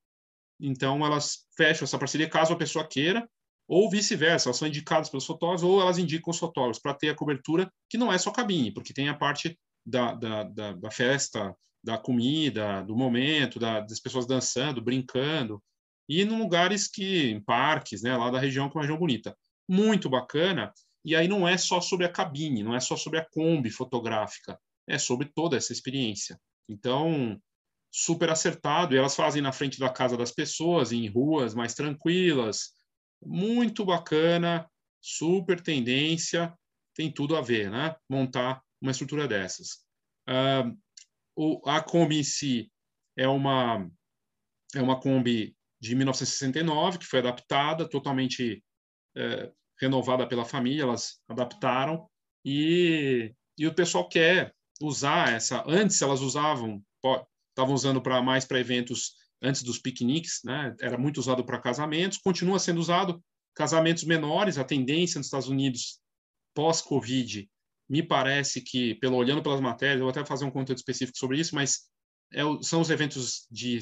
então 0.59 1.05
elas 1.05 1.45
fecham 1.57 1.83
essa 1.83 1.97
parceria 1.97 2.29
caso 2.29 2.53
a 2.53 2.57
pessoa 2.57 2.87
queira, 2.87 3.27
ou 3.67 3.89
vice-versa, 3.89 4.49
elas 4.49 4.57
são 4.57 4.67
indicadas 4.67 5.09
pelos 5.09 5.25
fotógrafos, 5.25 5.63
ou 5.63 5.81
elas 5.81 5.97
indicam 5.97 6.31
os 6.31 6.37
fotógrafos 6.37 6.81
para 6.81 6.93
ter 6.93 7.09
a 7.09 7.15
cobertura, 7.15 7.71
que 7.89 7.97
não 7.97 8.11
é 8.11 8.17
só 8.17 8.31
cabine, 8.31 8.71
porque 8.71 8.93
tem 8.93 9.09
a 9.09 9.15
parte 9.15 9.57
da, 9.85 10.13
da, 10.13 10.43
da, 10.43 10.73
da 10.73 10.91
festa, 10.91 11.55
da 11.83 11.97
comida, 11.97 12.83
do 12.83 12.95
momento, 12.95 13.59
da, 13.59 13.79
das 13.79 13.99
pessoas 13.99 14.27
dançando, 14.27 14.81
brincando, 14.81 15.61
e 16.07 16.21
em 16.21 16.25
lugares 16.25 16.87
que, 16.87 17.29
em 17.29 17.41
parques, 17.41 18.01
né, 18.01 18.15
lá 18.15 18.29
da 18.29 18.39
região, 18.39 18.69
que 18.69 18.75
é 18.75 18.77
uma 18.77 18.83
região 18.83 18.99
bonita. 18.99 19.35
Muito 19.67 20.09
bacana, 20.09 20.71
e 21.03 21.15
aí 21.15 21.27
não 21.27 21.47
é 21.47 21.57
só 21.57 21.81
sobre 21.81 22.05
a 22.05 22.11
cabine, 22.11 22.63
não 22.63 22.75
é 22.75 22.79
só 22.79 22.95
sobre 22.95 23.19
a 23.19 23.25
Kombi 23.25 23.69
fotográfica, 23.69 24.59
é 24.87 24.97
sobre 24.97 25.27
toda 25.33 25.57
essa 25.57 25.73
experiência. 25.73 26.39
Então, 26.69 27.39
super 27.91 28.29
acertado. 28.29 28.95
E 28.95 28.97
elas 28.97 29.15
fazem 29.15 29.41
na 29.41 29.51
frente 29.51 29.79
da 29.79 29.89
casa 29.89 30.15
das 30.15 30.31
pessoas, 30.31 30.91
em 30.91 31.07
ruas 31.07 31.53
mais 31.53 31.73
tranquilas. 31.73 32.73
Muito 33.21 33.83
bacana, 33.83 34.69
super 35.01 35.59
tendência, 35.61 36.53
tem 36.95 37.11
tudo 37.11 37.35
a 37.35 37.41
ver, 37.41 37.69
né? 37.69 37.95
Montar 38.09 38.61
uma 38.81 38.91
estrutura 38.91 39.27
dessas. 39.27 39.83
Uh, 40.27 40.77
o, 41.35 41.69
a 41.69 41.81
Kombi 41.81 42.19
em 42.19 42.23
si 42.23 42.71
é 43.17 43.27
uma, 43.27 43.89
é 44.75 44.81
uma 44.81 44.99
Kombi 44.99 45.55
de 45.79 45.95
1969, 45.95 46.99
que 46.99 47.05
foi 47.05 47.19
adaptada, 47.19 47.89
totalmente 47.89 48.63
é, 49.15 49.51
renovada 49.81 50.27
pela 50.27 50.45
família, 50.45 50.83
elas 50.83 51.19
adaptaram, 51.27 52.07
e, 52.45 53.33
e 53.57 53.67
o 53.67 53.73
pessoal 53.73 54.07
quer 54.07 54.53
usar 54.81 55.33
essa. 55.33 55.63
Antes 55.67 56.01
elas 56.01 56.21
usavam, 56.21 56.81
estavam 57.49 57.73
usando 57.73 58.01
para 58.01 58.21
mais 58.21 58.45
para 58.45 58.59
eventos 58.59 59.15
antes 59.41 59.63
dos 59.63 59.79
piqueniques, 59.79 60.41
né? 60.43 60.75
Era 60.79 60.97
muito 60.97 61.17
usado 61.17 61.43
para 61.43 61.59
casamentos, 61.59 62.19
continua 62.19 62.59
sendo 62.59 62.79
usado 62.79 63.23
casamentos 63.55 64.03
menores. 64.03 64.57
A 64.57 64.63
tendência 64.63 65.17
nos 65.17 65.27
Estados 65.27 65.49
Unidos 65.49 65.99
pós-Covid, 66.53 67.49
me 67.89 68.03
parece 68.03 68.61
que, 68.61 68.95
pelo 68.95 69.17
olhando 69.17 69.41
pelas 69.41 69.59
matérias, 69.59 69.99
eu 69.99 70.05
vou 70.05 70.11
até 70.11 70.23
fazer 70.23 70.45
um 70.45 70.51
conteúdo 70.51 70.77
específico 70.77 71.17
sobre 71.17 71.39
isso, 71.39 71.55
mas 71.55 71.89
é, 72.33 72.41
são 72.61 72.81
os 72.81 72.89
eventos 72.89 73.47
de 73.51 73.79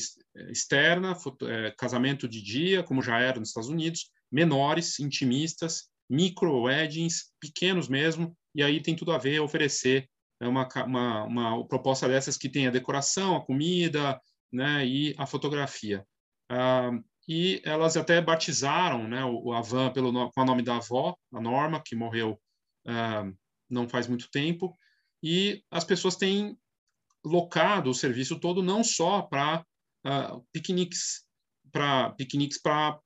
externa, 0.50 1.16
é, 1.44 1.72
casamento 1.78 2.28
de 2.28 2.42
dia, 2.42 2.84
como 2.84 3.02
já 3.04 3.20
era 3.20 3.40
nos 3.40 3.50
Estados 3.50 3.70
Unidos, 3.70 4.10
menores, 4.32 5.00
intimistas, 5.00 5.89
micro 6.10 6.62
weddings, 6.62 7.32
pequenos 7.40 7.88
mesmo, 7.88 8.36
e 8.56 8.64
aí 8.64 8.82
tem 8.82 8.96
tudo 8.96 9.12
a 9.12 9.18
ver 9.18 9.40
oferecer 9.40 10.10
é 10.42 10.48
uma, 10.48 10.68
uma, 10.86 11.24
uma 11.26 11.68
proposta 11.68 12.08
dessas 12.08 12.38
que 12.38 12.50
tem 12.50 12.68
a 12.68 12.72
decoração, 12.72 13.36
a 13.36 13.46
comida, 13.46 14.20
né, 14.52 14.86
e 14.86 15.14
a 15.18 15.26
fotografia. 15.26 16.06
Ah, 16.50 16.92
e 17.28 17.62
elas 17.64 17.98
até 17.98 18.22
batizaram 18.22 19.08
né, 19.08 19.24
o, 19.24 19.52
a 19.52 19.62
van 19.62 19.92
pelo, 19.92 20.32
com 20.32 20.42
o 20.42 20.46
nome 20.46 20.64
da 20.64 20.78
avó, 20.78 21.16
a 21.34 21.42
Norma, 21.42 21.82
que 21.84 21.96
morreu 21.96 22.40
ah, 22.88 23.30
não 23.70 23.88
faz 23.88 24.08
muito 24.08 24.30
tempo, 24.32 24.74
e 25.22 25.62
as 25.70 25.84
pessoas 25.84 26.16
têm 26.16 26.58
locado 27.24 27.90
o 27.90 27.94
serviço 27.94 28.40
todo 28.40 28.64
não 28.64 28.82
só 28.82 29.22
para 29.22 29.66
uh, 30.08 30.48
piqueniques, 30.54 31.26
para 31.70 32.12
piqueniques 32.12 32.58
para 32.58 33.02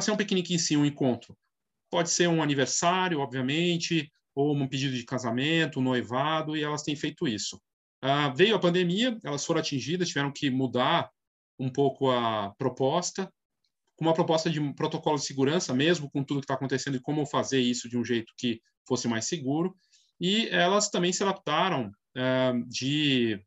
ser 0.00 0.10
um 0.10 0.16
piquenique 0.16 0.52
em 0.52 0.58
si, 0.58 0.76
um 0.76 0.84
encontro. 0.84 1.38
Pode 1.92 2.08
ser 2.08 2.26
um 2.26 2.42
aniversário, 2.42 3.20
obviamente, 3.20 4.10
ou 4.34 4.56
um 4.56 4.66
pedido 4.66 4.96
de 4.96 5.04
casamento, 5.04 5.78
um 5.78 5.82
noivado, 5.82 6.56
e 6.56 6.62
elas 6.62 6.82
têm 6.82 6.96
feito 6.96 7.28
isso. 7.28 7.60
Uh, 8.02 8.34
veio 8.34 8.56
a 8.56 8.58
pandemia, 8.58 9.18
elas 9.22 9.44
foram 9.44 9.60
atingidas, 9.60 10.08
tiveram 10.08 10.32
que 10.32 10.50
mudar 10.50 11.10
um 11.58 11.68
pouco 11.68 12.10
a 12.10 12.54
proposta, 12.56 13.30
com 13.94 14.06
uma 14.06 14.14
proposta 14.14 14.48
de 14.48 14.58
um 14.58 14.72
protocolo 14.72 15.18
de 15.18 15.26
segurança, 15.26 15.74
mesmo 15.74 16.10
com 16.10 16.24
tudo 16.24 16.40
que 16.40 16.44
está 16.44 16.54
acontecendo 16.54 16.96
e 16.96 17.00
como 17.00 17.26
fazer 17.26 17.60
isso 17.60 17.90
de 17.90 17.98
um 17.98 18.04
jeito 18.04 18.32
que 18.38 18.58
fosse 18.88 19.06
mais 19.06 19.26
seguro. 19.26 19.76
E 20.18 20.48
elas 20.48 20.88
também 20.88 21.12
se 21.12 21.22
adaptaram 21.22 21.88
uh, 22.16 22.68
de 22.70 23.38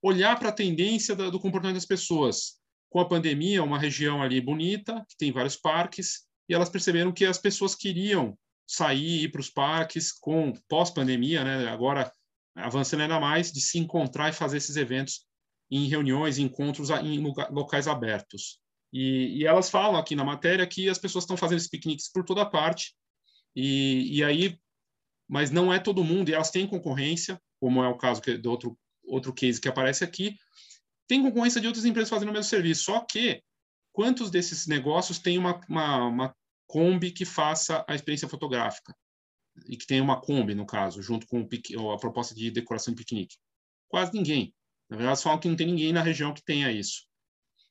olhar 0.00 0.38
para 0.38 0.50
a 0.50 0.52
tendência 0.52 1.16
do 1.16 1.40
comportamento 1.40 1.74
das 1.74 1.86
pessoas. 1.86 2.56
Com 2.88 3.00
a 3.00 3.08
pandemia, 3.08 3.64
uma 3.64 3.80
região 3.80 4.22
ali 4.22 4.40
bonita, 4.40 5.04
que 5.08 5.16
tem 5.18 5.32
vários 5.32 5.56
parques, 5.56 6.27
e 6.48 6.54
elas 6.54 6.68
perceberam 6.68 7.12
que 7.12 7.24
as 7.24 7.38
pessoas 7.38 7.74
queriam 7.74 8.36
sair, 8.66 9.24
ir 9.24 9.28
para 9.30 9.40
os 9.40 9.50
parques 9.50 10.12
com 10.12 10.52
pós-pandemia, 10.68 11.44
né? 11.44 11.68
Agora 11.68 12.12
avançando 12.54 13.02
ainda 13.02 13.20
mais 13.20 13.52
de 13.52 13.60
se 13.60 13.78
encontrar 13.78 14.30
e 14.30 14.32
fazer 14.32 14.56
esses 14.56 14.76
eventos 14.76 15.26
em 15.70 15.86
reuniões, 15.86 16.38
encontros 16.38 16.90
em 16.90 17.20
locais 17.50 17.86
abertos. 17.86 18.58
E, 18.92 19.38
e 19.38 19.46
elas 19.46 19.70
falam 19.70 19.98
aqui 19.98 20.16
na 20.16 20.24
matéria 20.24 20.66
que 20.66 20.88
as 20.88 20.98
pessoas 20.98 21.24
estão 21.24 21.36
fazendo 21.36 21.58
esses 21.58 21.68
piqueniques 21.68 22.10
por 22.10 22.24
toda 22.24 22.44
parte. 22.44 22.94
E, 23.54 24.18
e 24.18 24.24
aí, 24.24 24.58
mas 25.28 25.50
não 25.50 25.72
é 25.72 25.78
todo 25.78 26.04
mundo. 26.04 26.30
E 26.30 26.34
elas 26.34 26.50
têm 26.50 26.66
concorrência, 26.66 27.40
como 27.60 27.82
é 27.82 27.88
o 27.88 27.98
caso 27.98 28.20
do 28.20 28.50
outro 28.50 28.78
outro 29.08 29.32
case 29.32 29.60
que 29.60 29.68
aparece 29.68 30.04
aqui. 30.04 30.36
Tem 31.06 31.22
concorrência 31.22 31.60
de 31.60 31.66
outras 31.66 31.84
empresas 31.84 32.10
fazendo 32.10 32.28
o 32.28 32.32
mesmo 32.32 32.48
serviço. 32.48 32.84
Só 32.84 33.00
que 33.00 33.42
quantos 33.98 34.30
desses 34.30 34.68
negócios 34.68 35.18
têm 35.18 35.36
uma, 35.38 35.60
uma, 35.68 36.06
uma 36.06 36.36
Kombi 36.68 37.10
que 37.10 37.24
faça 37.24 37.84
a 37.88 37.96
experiência 37.96 38.28
fotográfica 38.28 38.94
e 39.66 39.76
que 39.76 39.88
tenha 39.88 40.04
uma 40.04 40.20
Kombi, 40.20 40.54
no 40.54 40.64
caso, 40.64 41.02
junto 41.02 41.26
com 41.26 41.40
o, 41.42 41.90
a 41.90 41.98
proposta 41.98 42.32
de 42.32 42.48
decoração 42.48 42.94
de 42.94 42.98
piquenique? 43.02 43.34
Quase 43.88 44.12
ninguém. 44.12 44.54
Na 44.88 44.96
verdade, 44.96 45.08
elas 45.08 45.22
falam 45.24 45.40
que 45.40 45.48
não 45.48 45.56
tem 45.56 45.66
ninguém 45.66 45.92
na 45.92 46.00
região 46.00 46.32
que 46.32 46.44
tenha 46.44 46.70
isso. 46.70 47.08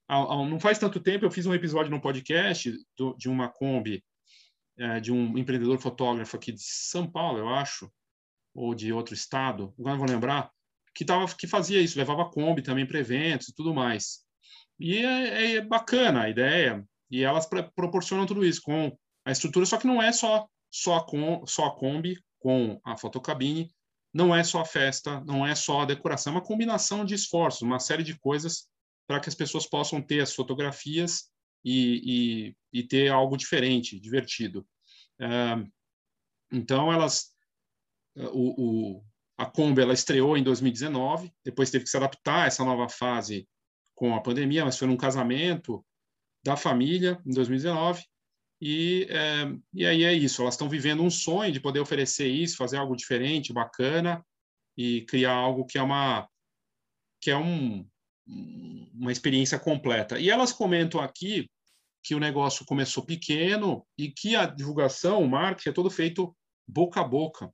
Não 0.10 0.60
faz 0.60 0.78
tanto 0.78 1.00
tempo, 1.00 1.24
eu 1.24 1.32
fiz 1.32 1.46
um 1.46 1.54
episódio 1.54 1.90
no 1.90 2.02
podcast 2.02 2.74
do, 2.98 3.16
de 3.16 3.30
uma 3.30 3.48
Kombi, 3.48 4.04
é, 4.78 5.00
de 5.00 5.14
um 5.14 5.38
empreendedor 5.38 5.80
fotógrafo 5.80 6.36
aqui 6.36 6.52
de 6.52 6.62
São 6.62 7.10
Paulo, 7.10 7.38
eu 7.38 7.48
acho, 7.48 7.90
ou 8.54 8.76
de 8.76 8.92
outro 8.92 9.14
estado, 9.14 9.74
agora 9.80 9.96
não 9.96 10.06
vou 10.06 10.14
lembrar, 10.14 10.52
que, 10.94 11.06
tava, 11.06 11.26
que 11.34 11.48
fazia 11.48 11.80
isso, 11.80 11.98
levava 11.98 12.30
Kombi 12.30 12.62
também 12.62 12.86
para 12.86 13.00
eventos 13.00 13.48
e 13.48 13.56
tudo 13.56 13.74
mais. 13.74 14.27
E 14.80 14.98
é, 14.98 15.56
é 15.56 15.62
bacana 15.62 16.24
a 16.24 16.30
ideia, 16.30 16.88
e 17.10 17.24
elas 17.24 17.48
proporcionam 17.76 18.26
tudo 18.26 18.46
isso 18.46 18.62
com 18.62 18.96
a 19.26 19.32
estrutura, 19.32 19.66
só 19.66 19.78
que 19.78 19.88
não 19.88 20.02
é 20.02 20.12
só, 20.12 20.48
só, 20.70 21.00
com, 21.02 21.46
só 21.46 21.66
a 21.68 21.76
Kombi 21.76 22.20
com 22.40 22.80
a 22.84 22.96
fotocabine, 22.98 23.70
não 24.14 24.36
é 24.36 24.44
só 24.44 24.62
a 24.62 24.66
festa, 24.66 25.20
não 25.22 25.46
é 25.46 25.56
só 25.56 25.82
a 25.82 25.86
decoração, 25.86 26.34
é 26.34 26.36
uma 26.36 26.44
combinação 26.44 27.04
de 27.04 27.14
esforços, 27.14 27.62
uma 27.62 27.80
série 27.80 28.04
de 28.04 28.18
coisas 28.20 28.68
para 29.08 29.20
que 29.20 29.30
as 29.30 29.36
pessoas 29.36 29.68
possam 29.68 30.02
ter 30.02 30.22
as 30.22 30.34
fotografias 30.34 31.30
e, 31.64 32.54
e, 32.74 32.80
e 32.80 32.84
ter 32.84 33.12
algo 33.12 33.38
diferente, 33.38 34.00
divertido. 34.00 34.66
então, 36.52 36.92
elas, 36.92 37.34
o, 38.16 38.98
o, 38.98 39.04
a 39.38 39.46
Kombi 39.46 39.82
ela 39.82 39.94
estreou 39.94 40.38
em 40.38 40.44
2019, 40.44 41.32
depois 41.44 41.72
teve 41.72 41.84
que 41.84 41.90
se 41.90 41.98
adaptar 41.98 42.44
a 42.44 42.46
essa 42.48 42.64
nova 42.64 42.90
fase 42.90 43.48
com 43.98 44.14
a 44.14 44.22
pandemia, 44.22 44.64
mas 44.64 44.78
foi 44.78 44.88
num 44.88 44.96
casamento 44.96 45.84
da 46.46 46.56
família 46.56 47.20
em 47.26 47.34
2019. 47.34 48.06
E, 48.62 49.08
é, 49.10 49.52
e 49.74 49.86
aí 49.86 50.04
é 50.04 50.14
isso, 50.14 50.44
elas 50.44 50.54
estão 50.54 50.70
vivendo 50.70 51.02
um 51.02 51.10
sonho 51.10 51.52
de 51.52 51.60
poder 51.60 51.80
oferecer 51.80 52.28
isso, 52.28 52.58
fazer 52.58 52.78
algo 52.78 52.96
diferente, 52.96 53.52
bacana 53.52 54.24
e 54.78 55.02
criar 55.02 55.34
algo 55.34 55.66
que 55.66 55.80
é 55.80 55.82
uma 55.82 56.30
que 57.20 57.32
é 57.32 57.38
um, 57.38 57.88
uma 58.94 59.12
experiência 59.12 59.58
completa. 59.58 60.20
E 60.20 60.30
elas 60.30 60.54
comentam 60.54 61.02
aqui 61.02 61.50
que 62.04 62.14
o 62.14 62.20
negócio 62.20 62.66
começou 62.66 63.04
pequeno 63.04 63.86
e 63.98 64.12
que 64.12 64.36
a 64.36 64.46
divulgação, 64.46 65.24
o 65.24 65.28
marketing 65.28 65.70
é 65.70 65.74
todo 65.74 65.90
feito 65.90 66.36
boca 66.68 67.02
a 67.02 67.04
boca. 67.04 67.52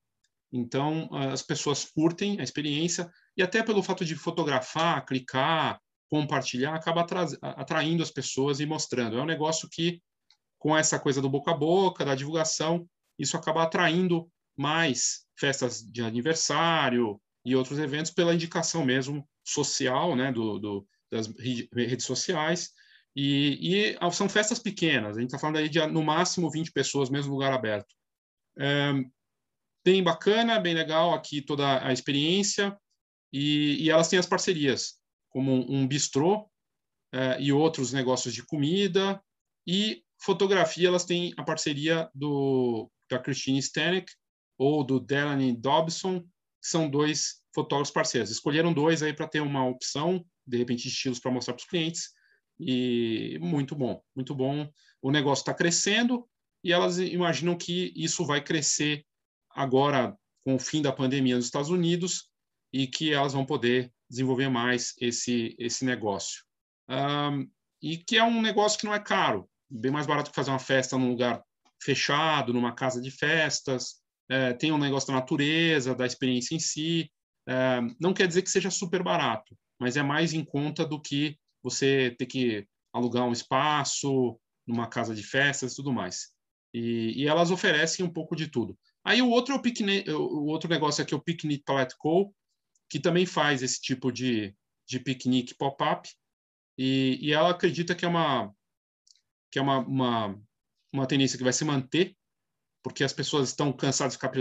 Então, 0.51 1.09
as 1.13 1.41
pessoas 1.41 1.85
curtem 1.85 2.39
a 2.41 2.43
experiência 2.43 3.09
e 3.37 3.41
até 3.41 3.63
pelo 3.63 3.81
fato 3.81 4.03
de 4.03 4.15
fotografar, 4.15 5.05
clicar, 5.05 5.79
compartilhar, 6.13 6.75
acaba 6.75 7.03
atraindo 7.41 8.03
as 8.03 8.11
pessoas 8.11 8.59
e 8.59 8.67
mostrando. 8.67 9.17
É 9.17 9.21
um 9.23 9.25
negócio 9.25 9.67
que, 9.67 9.99
com 10.59 10.77
essa 10.77 10.99
coisa 10.99 11.19
do 11.19 11.27
boca 11.27 11.49
a 11.49 11.57
boca, 11.57 12.05
da 12.05 12.13
divulgação, 12.13 12.87
isso 13.17 13.35
acaba 13.35 13.63
atraindo 13.63 14.29
mais 14.55 15.25
festas 15.35 15.81
de 15.81 16.03
aniversário 16.03 17.19
e 17.43 17.55
outros 17.55 17.79
eventos 17.79 18.11
pela 18.11 18.35
indicação 18.35 18.85
mesmo 18.85 19.27
social, 19.43 20.15
né, 20.15 20.31
do, 20.31 20.59
do 20.59 20.87
das 21.11 21.27
redes 21.73 22.05
sociais. 22.05 22.69
E, 23.15 23.95
e, 23.95 24.11
são 24.11 24.29
festas 24.29 24.59
pequenas, 24.59 25.17
a 25.17 25.19
gente 25.19 25.29
está 25.29 25.39
falando 25.39 25.57
aí 25.57 25.67
de 25.67 25.83
no 25.87 26.03
máximo 26.03 26.51
20 26.51 26.71
pessoas, 26.73 27.09
mesmo 27.09 27.33
lugar 27.33 27.51
aberto. 27.51 27.91
É, 28.59 28.93
bem 29.83 30.03
bacana, 30.03 30.59
bem 30.59 30.75
legal 30.75 31.11
aqui 31.11 31.41
toda 31.41 31.83
a 31.83 31.91
experiência. 31.91 32.77
E, 33.31 33.83
e 33.83 33.89
elas 33.89 34.09
têm 34.09 34.19
as 34.19 34.27
parcerias 34.27 35.01
como 35.33 35.51
um 35.69 35.87
bistrô 35.87 36.47
é, 37.11 37.41
e 37.41 37.51
outros 37.51 37.91
negócios 37.91 38.33
de 38.33 38.45
comida. 38.45 39.21
E 39.67 40.03
fotografia, 40.21 40.87
elas 40.87 41.05
têm 41.05 41.33
a 41.35 41.43
parceria 41.43 42.09
do, 42.13 42.89
da 43.09 43.19
Christine 43.19 43.59
Stanek 43.59 44.11
ou 44.57 44.83
do 44.83 44.99
Delaney 44.99 45.53
Dobson, 45.53 46.21
que 46.21 46.69
são 46.69 46.89
dois 46.89 47.41
fotógrafos 47.53 47.91
parceiros. 47.91 48.29
Escolheram 48.29 48.71
dois 48.71 49.01
aí 49.01 49.13
para 49.13 49.27
ter 49.27 49.41
uma 49.41 49.67
opção, 49.67 50.23
de 50.45 50.57
repente, 50.57 50.83
de 50.83 50.89
estilos 50.89 51.19
para 51.19 51.31
mostrar 51.31 51.53
para 51.53 51.61
os 51.61 51.67
clientes. 51.67 52.11
E 52.59 53.37
muito 53.41 53.75
bom, 53.75 54.01
muito 54.15 54.35
bom. 54.35 54.69
O 55.01 55.11
negócio 55.11 55.41
está 55.41 55.53
crescendo 55.53 56.27
e 56.63 56.71
elas 56.71 56.99
imaginam 56.99 57.57
que 57.57 57.91
isso 57.95 58.25
vai 58.25 58.41
crescer 58.41 59.05
agora 59.49 60.15
com 60.45 60.55
o 60.55 60.59
fim 60.59 60.81
da 60.81 60.91
pandemia 60.91 61.35
nos 61.35 61.45
Estados 61.45 61.69
Unidos 61.69 62.29
e 62.73 62.87
que 62.87 63.13
elas 63.13 63.33
vão 63.33 63.45
poder 63.45 63.93
desenvolver 64.09 64.49
mais 64.49 64.95
esse, 64.99 65.55
esse 65.59 65.85
negócio. 65.85 66.43
Um, 66.89 67.47
e 67.81 67.97
que 67.97 68.17
é 68.17 68.23
um 68.23 68.41
negócio 68.41 68.79
que 68.79 68.85
não 68.85 68.93
é 68.93 68.99
caro, 68.99 69.47
bem 69.69 69.91
mais 69.91 70.07
barato 70.07 70.31
que 70.31 70.35
fazer 70.35 70.49
uma 70.49 70.59
festa 70.59 70.97
num 70.97 71.09
lugar 71.09 71.43
fechado, 71.81 72.53
numa 72.53 72.73
casa 72.73 72.99
de 72.99 73.11
festas, 73.11 74.01
é, 74.29 74.53
tem 74.53 74.71
um 74.71 74.77
negócio 74.77 75.07
da 75.07 75.15
natureza, 75.15 75.93
da 75.93 76.05
experiência 76.05 76.55
em 76.55 76.59
si. 76.59 77.11
É, 77.47 77.81
não 77.99 78.13
quer 78.13 78.27
dizer 78.27 78.41
que 78.41 78.49
seja 78.49 78.71
super 78.71 79.03
barato, 79.03 79.55
mas 79.79 79.97
é 79.97 80.01
mais 80.01 80.33
em 80.33 80.43
conta 80.43 80.85
do 80.85 80.99
que 80.99 81.37
você 81.61 82.15
ter 82.17 82.25
que 82.25 82.67
alugar 82.93 83.25
um 83.25 83.33
espaço 83.33 84.39
numa 84.65 84.87
casa 84.87 85.13
de 85.13 85.23
festas 85.23 85.73
e 85.73 85.75
tudo 85.75 85.91
mais. 85.91 86.31
E, 86.73 87.21
e 87.21 87.27
elas 87.27 87.51
oferecem 87.51 88.05
um 88.05 88.09
pouco 88.11 88.35
de 88.35 88.47
tudo. 88.47 88.77
Aí 89.03 89.21
o 89.21 89.29
outro, 89.29 89.53
é 89.53 90.11
o, 90.11 90.21
o 90.21 90.45
outro 90.45 90.69
negócio 90.69 91.03
aqui 91.03 91.13
é 91.13 91.17
o 91.17 91.21
Picnic 91.21 91.63
Palette 91.65 91.95
Co., 91.97 92.33
que 92.89 92.99
também 92.99 93.25
faz 93.25 93.63
esse 93.63 93.81
tipo 93.81 94.11
de, 94.11 94.55
de 94.87 94.99
piquenique 94.99 95.55
pop-up, 95.55 96.09
e, 96.77 97.19
e 97.21 97.33
ela 97.33 97.51
acredita 97.51 97.95
que 97.95 98.05
é 98.05 98.07
uma 98.07 98.53
que 99.51 99.59
é 99.59 99.61
uma, 99.61 99.79
uma, 99.79 100.41
uma 100.91 101.05
tendência 101.05 101.37
que 101.37 101.43
vai 101.43 101.53
se 101.53 101.63
manter, 101.63 102.15
porque 102.83 103.03
as 103.03 103.13
pessoas 103.13 103.49
estão 103.49 103.71
cansadas 103.71 104.13
de 104.13 104.17
ficar 104.17 104.31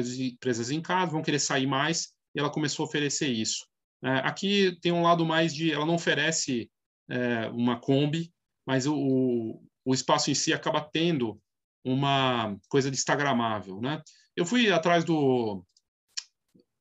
presas 0.41 0.71
em 0.71 0.81
casa, 0.81 1.13
vão 1.13 1.23
querer 1.23 1.39
sair 1.39 1.67
mais, 1.67 2.15
e 2.35 2.41
ela 2.41 2.51
começou 2.51 2.85
a 2.85 2.89
oferecer 2.89 3.29
isso. 3.29 3.67
É, 4.03 4.09
aqui 4.21 4.77
tem 4.81 4.91
um 4.91 5.03
lado 5.03 5.27
mais 5.27 5.55
de, 5.55 5.71
ela 5.71 5.85
não 5.85 5.97
oferece 5.97 6.71
é, 7.11 7.49
uma 7.49 7.79
Kombi, 7.79 8.33
mas 8.67 8.87
o, 8.87 9.63
o 9.85 9.95
espaço 9.95 10.31
em 10.31 10.35
si 10.35 10.53
acaba 10.53 10.81
tendo 10.81 11.39
uma 11.85 12.57
coisa 12.69 12.91
de 12.91 12.97
instagramável, 12.97 13.81
né? 13.81 14.01
Eu 14.35 14.47
fui 14.47 14.71
atrás 14.73 15.05
do 15.05 15.65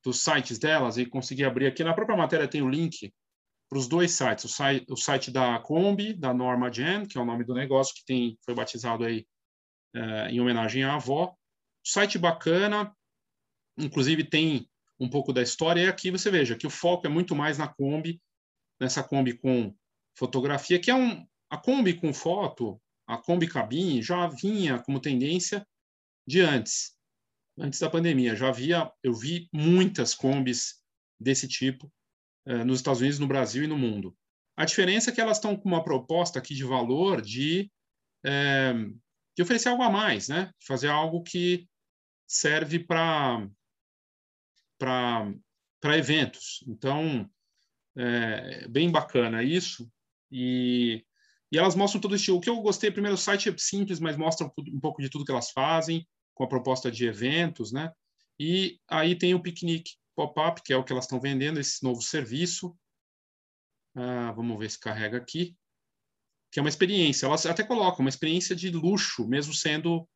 dos 0.03 0.21
sites 0.21 0.57
delas 0.57 0.97
e 0.97 1.05
consegui 1.05 1.43
abrir 1.43 1.67
aqui 1.67 1.83
na 1.83 1.93
própria 1.93 2.17
matéria 2.17 2.47
tem 2.47 2.61
o 2.61 2.69
link 2.69 3.13
para 3.69 3.77
os 3.77 3.87
dois 3.87 4.11
sites, 4.11 4.43
o 4.43 4.49
site, 4.49 4.85
o 4.89 4.97
site 4.97 5.31
da 5.31 5.57
Kombi, 5.59 6.13
da 6.13 6.33
Norma 6.33 6.69
Jen, 6.69 7.05
que 7.05 7.17
é 7.17 7.21
o 7.21 7.25
nome 7.25 7.45
do 7.45 7.53
negócio 7.53 7.95
que 7.95 8.03
tem 8.03 8.37
foi 8.43 8.53
batizado 8.53 9.05
aí 9.05 9.25
é, 9.95 10.29
em 10.29 10.41
homenagem 10.41 10.83
à 10.83 10.95
avó. 10.95 11.33
Site 11.85 12.17
bacana, 12.17 12.93
inclusive 13.77 14.25
tem 14.25 14.69
um 14.99 15.09
pouco 15.09 15.31
da 15.31 15.41
história. 15.41 15.81
E 15.81 15.87
aqui 15.87 16.11
você 16.11 16.29
veja 16.29 16.55
que 16.55 16.67
o 16.67 16.69
foco 16.69 17.07
é 17.07 17.09
muito 17.09 17.33
mais 17.33 17.57
na 17.57 17.67
Kombi, 17.67 18.21
nessa 18.79 19.01
Kombi 19.01 19.37
com 19.37 19.73
fotografia, 20.17 20.79
que 20.79 20.91
é 20.91 20.95
um 20.95 21.25
a 21.49 21.57
Kombi 21.57 21.93
com 21.93 22.13
foto, 22.13 22.81
a 23.07 23.17
Kombi 23.17 23.47
cabine 23.47 24.01
já 24.01 24.27
vinha 24.27 24.79
como 24.79 25.01
tendência 25.01 25.65
de 26.25 26.39
antes, 26.39 26.95
antes 27.61 27.79
da 27.79 27.89
pandemia. 27.89 28.35
Já 28.35 28.49
havia, 28.49 28.91
eu 29.03 29.13
vi 29.13 29.47
muitas 29.53 30.13
Kombis 30.13 30.81
desse 31.19 31.47
tipo 31.47 31.91
eh, 32.45 32.63
nos 32.63 32.79
Estados 32.79 33.01
Unidos, 33.01 33.19
no 33.19 33.27
Brasil 33.27 33.63
e 33.63 33.67
no 33.67 33.77
mundo. 33.77 34.17
A 34.57 34.65
diferença 34.65 35.09
é 35.09 35.13
que 35.13 35.21
elas 35.21 35.37
estão 35.37 35.55
com 35.55 35.69
uma 35.69 35.83
proposta 35.83 36.39
aqui 36.39 36.53
de 36.53 36.63
valor 36.63 37.21
de, 37.21 37.71
é, 38.25 38.73
de 39.35 39.41
oferecer 39.41 39.69
algo 39.69 39.81
a 39.83 39.89
mais, 39.89 40.27
né? 40.27 40.51
Fazer 40.67 40.89
algo 40.89 41.23
que 41.23 41.67
serve 42.27 42.79
para 42.79 43.47
para 44.77 45.97
eventos. 45.97 46.63
Então, 46.67 47.29
é 47.95 48.67
bem 48.67 48.91
bacana 48.91 49.43
isso. 49.43 49.89
E 50.31 51.05
e 51.51 51.57
elas 51.57 51.75
mostram 51.75 51.99
todo 51.99 52.15
isso. 52.15 52.35
O 52.35 52.39
que 52.39 52.49
eu 52.49 52.61
gostei, 52.61 52.89
primeiro, 52.89 53.15
o 53.15 53.17
site 53.17 53.49
é 53.49 53.57
simples, 53.57 53.99
mas 53.99 54.15
mostra 54.15 54.49
um 54.57 54.79
pouco 54.79 55.01
de 55.01 55.09
tudo 55.09 55.25
que 55.25 55.31
elas 55.31 55.51
fazem, 55.51 56.07
com 56.41 56.45
a 56.45 56.47
proposta 56.47 56.91
de 56.91 57.05
eventos, 57.05 57.71
né? 57.71 57.93
E 58.39 58.79
aí 58.89 59.15
tem 59.15 59.35
o 59.35 59.39
Piquenique 59.39 59.91
Pop-Up, 60.15 60.63
que 60.63 60.73
é 60.73 60.75
o 60.75 60.83
que 60.83 60.91
elas 60.91 61.05
estão 61.05 61.19
vendendo, 61.19 61.59
esse 61.59 61.83
novo 61.83 62.01
serviço. 62.01 62.75
Ah, 63.95 64.31
vamos 64.31 64.57
ver 64.57 64.71
se 64.71 64.79
carrega 64.79 65.17
aqui. 65.17 65.55
Que 66.51 66.59
é 66.59 66.63
uma 66.63 66.69
experiência. 66.69 67.27
Elas 67.27 67.45
até 67.45 67.63
colocam 67.63 67.99
uma 67.99 68.09
experiência 68.09 68.55
de 68.55 68.71
luxo, 68.71 69.27
mesmo 69.27 69.53
sendo 69.53 70.09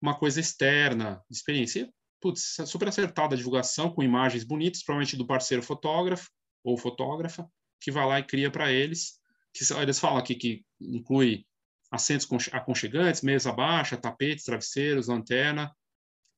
uma 0.00 0.16
coisa 0.16 0.38
externa, 0.38 1.20
experiência. 1.28 1.92
putz, 2.20 2.58
super 2.64 2.86
acertada 2.86 3.34
a 3.34 3.36
divulgação, 3.36 3.90
com 3.90 4.04
imagens 4.04 4.44
bonitas, 4.44 4.84
provavelmente 4.84 5.16
do 5.16 5.26
parceiro 5.26 5.64
fotógrafo 5.64 6.30
ou 6.62 6.78
fotógrafa, 6.78 7.50
que 7.80 7.90
vai 7.90 8.06
lá 8.06 8.20
e 8.20 8.24
cria 8.24 8.52
para 8.52 8.70
eles 8.70 9.20
que 9.52 9.72
eles 9.74 9.98
falam 9.98 10.18
aqui 10.18 10.34
que 10.34 10.64
inclui 10.80 11.44
assentos 11.96 12.28
aconchegantes, 12.52 13.22
mesa 13.22 13.52
baixa, 13.52 13.96
tapetes, 13.96 14.44
travesseiros, 14.44 15.08
lanterna, 15.08 15.74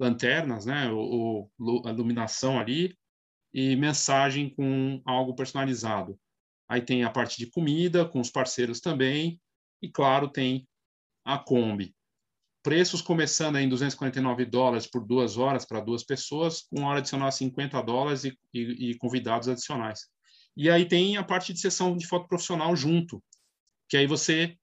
lanternas, 0.01 0.65
né, 0.65 0.91
o, 0.91 1.51
iluminação 1.87 2.59
ali 2.59 2.97
e 3.53 3.77
mensagem 3.77 4.49
com 4.55 5.03
algo 5.05 5.35
personalizado. 5.35 6.19
Aí 6.69 6.83
tem 6.83 7.05
a 7.05 7.11
parte 7.11 7.39
de 7.39 7.51
comida 7.51 8.05
com 8.07 8.21
os 8.21 8.31
parceiros 8.31 8.81
também 8.81 9.41
e 9.83 9.91
claro 9.91 10.29
tem 10.29 10.69
a 11.25 11.39
Kombi. 11.39 11.95
Preços 12.63 13.01
começando 13.01 13.57
em 13.57 13.69
249 13.69 14.45
dólares 14.45 14.87
por 14.87 15.05
duas 15.05 15.37
horas 15.39 15.65
para 15.65 15.81
duas 15.81 16.05
pessoas, 16.05 16.63
com 16.63 16.85
hora 16.85 16.99
adicional 16.99 17.31
50 17.31 17.81
dólares 17.83 18.25
e, 18.25 18.39
e, 18.53 18.91
e 18.91 18.99
convidados 18.99 19.49
adicionais. 19.49 20.07
E 20.57 20.69
aí 20.69 20.87
tem 20.87 21.17
a 21.17 21.25
parte 21.25 21.53
de 21.53 21.61
sessão 21.61 21.97
de 21.97 22.07
foto 22.07 22.29
profissional 22.29 22.75
junto, 22.77 23.23
que 23.89 23.97
aí 23.97 24.07
você 24.07 24.57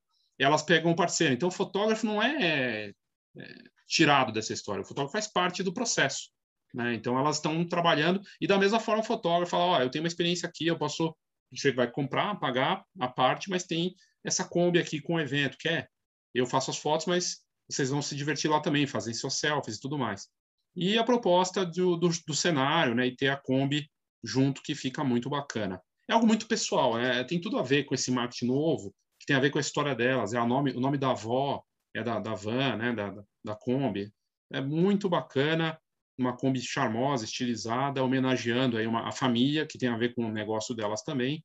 elas 0.44 0.62
pegam 0.62 0.92
o 0.92 0.96
parceiro. 0.96 1.34
Então 1.34 1.50
o 1.50 1.52
fotógrafo 1.52 2.06
não 2.06 2.22
é, 2.22 2.92
é 3.38 3.54
tirado 3.88 4.32
dessa 4.32 4.54
história, 4.54 4.82
o 4.82 4.86
fotógrafo 4.86 5.14
faz 5.14 5.28
parte 5.28 5.64
do 5.64 5.74
processo. 5.74 6.30
Né? 6.74 6.94
Então 6.94 7.18
elas 7.18 7.38
estão 7.38 7.66
trabalhando 7.66 8.22
e 8.42 8.48
da 8.48 8.58
mesma 8.58 8.80
forma 8.80 9.02
o 9.02 9.06
fotógrafo 9.06 9.52
fala, 9.52 9.64
ó, 9.64 9.78
oh, 9.78 9.82
eu 9.82 9.90
tenho 9.90 10.04
uma 10.04 10.10
experiência 10.10 10.48
aqui, 10.48 10.68
eu 10.68 10.78
posso, 10.78 11.16
você 11.52 11.72
vai 11.72 11.90
comprar, 11.90 12.36
pagar 12.40 12.84
a 13.00 13.08
parte, 13.08 13.50
mas 13.50 13.64
tem 13.64 13.96
essa 14.24 14.44
Kombi 14.44 14.80
aqui 14.80 15.00
com 15.00 15.16
o 15.16 15.20
evento, 15.20 15.58
que 15.58 15.70
é, 15.70 15.88
eu 16.34 16.46
faço 16.46 16.72
as 16.72 16.78
fotos, 16.78 17.06
mas 17.06 17.38
vocês 17.70 17.90
vão 17.90 18.02
se 18.02 18.16
divertir 18.16 18.50
lá 18.50 18.60
também, 18.60 18.86
fazer 18.86 19.14
seus 19.14 19.40
selfies 19.40 19.78
e 19.78 19.80
tudo 19.80 19.98
mais. 19.98 20.28
E 20.76 20.98
a 20.98 21.04
proposta 21.04 21.66
do, 21.66 21.96
do, 21.96 22.10
do 22.10 22.34
cenário, 22.34 22.94
né, 22.94 23.08
e 23.08 23.16
ter 23.16 23.30
a 23.30 23.38
Kombi 23.38 23.90
junto 24.22 24.62
que 24.62 24.76
fica 24.76 25.04
muito 25.04 25.30
bacana. 25.30 25.82
É 26.10 26.14
algo 26.14 26.28
muito 26.28 26.48
pessoal, 26.48 26.98
né? 26.98 27.24
tem 27.24 27.40
tudo 27.40 27.58
a 27.58 27.64
ver 27.64 27.86
com 27.86 27.96
esse 27.96 28.12
marketing 28.12 28.48
novo, 28.48 28.94
que 29.26 29.34
tem 29.34 29.36
a 29.36 29.40
ver 29.40 29.50
com 29.50 29.58
a 29.58 29.62
história 29.62 29.96
delas. 29.96 30.34
É 30.34 30.40
o 30.40 30.46
nome, 30.46 30.72
o 30.72 30.80
nome 30.80 30.98
da 30.98 31.10
avó 31.10 31.64
é 31.96 32.04
da, 32.04 32.20
da 32.20 32.36
van, 32.36 32.76
né? 32.78 32.94
da, 32.94 33.24
da 33.44 33.56
Kombi. 33.56 34.14
É 34.54 34.62
muito 34.62 35.10
bacana, 35.10 35.80
uma 36.18 36.38
Kombi 36.38 36.62
charmosa, 36.62 37.26
estilizada, 37.26 38.04
homenageando 38.04 38.78
aí 38.78 38.86
uma, 38.86 39.08
a 39.08 39.12
família, 39.12 39.66
que 39.66 39.80
tem 39.80 39.90
a 39.90 39.98
ver 39.98 40.14
com 40.14 40.26
o 40.26 40.32
negócio 40.32 40.76
delas 40.76 41.02
também. 41.02 41.44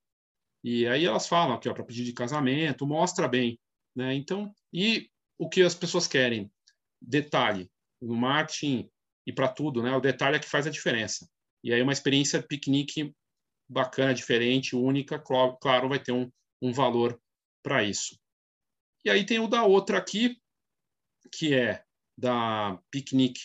E 0.63 0.87
aí 0.87 1.07
elas 1.07 1.27
falam 1.27 1.55
aqui, 1.55 1.73
para 1.73 1.85
pedir 1.85 2.05
de 2.05 2.13
casamento, 2.13 2.87
mostra 2.87 3.27
bem. 3.27 3.59
Né? 3.97 4.15
Então, 4.15 4.53
e 4.73 5.09
o 5.39 5.49
que 5.49 5.63
as 5.63 5.75
pessoas 5.75 6.07
querem? 6.07 6.53
Detalhe. 7.01 7.71
No 8.01 8.15
marketing 8.15 8.91
e 9.27 9.33
para 9.33 9.49
tudo, 9.49 9.83
né? 9.83 9.97
o 9.97 10.01
detalhe 10.01 10.37
é 10.37 10.39
que 10.39 10.49
faz 10.49 10.67
a 10.67 10.71
diferença. 10.71 11.27
E 11.65 11.73
aí 11.73 11.81
uma 11.81 11.93
experiência 11.93 12.43
piquenique 12.43 13.15
bacana, 13.69 14.13
diferente, 14.13 14.77
única, 14.77 15.19
claro, 15.19 15.89
vai 15.89 15.99
ter 15.99 16.13
um, 16.13 16.31
um 16.61 16.73
valor 16.73 17.19
para 17.63 17.83
isso. 17.83 18.19
E 19.05 19.11
aí 19.11 19.25
tem 19.25 19.39
o 19.39 19.49
da 19.49 19.65
outra 19.65 19.99
aqui, 19.99 20.41
que 21.33 21.55
é 21.55 21.85
da 22.17 22.79
Picnic 22.91 23.41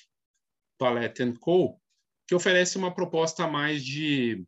Palette 0.77 1.33
Co., 1.39 1.79
que 2.27 2.35
oferece 2.35 2.77
uma 2.77 2.93
proposta 2.93 3.47
mais 3.47 3.85
de, 3.85 4.45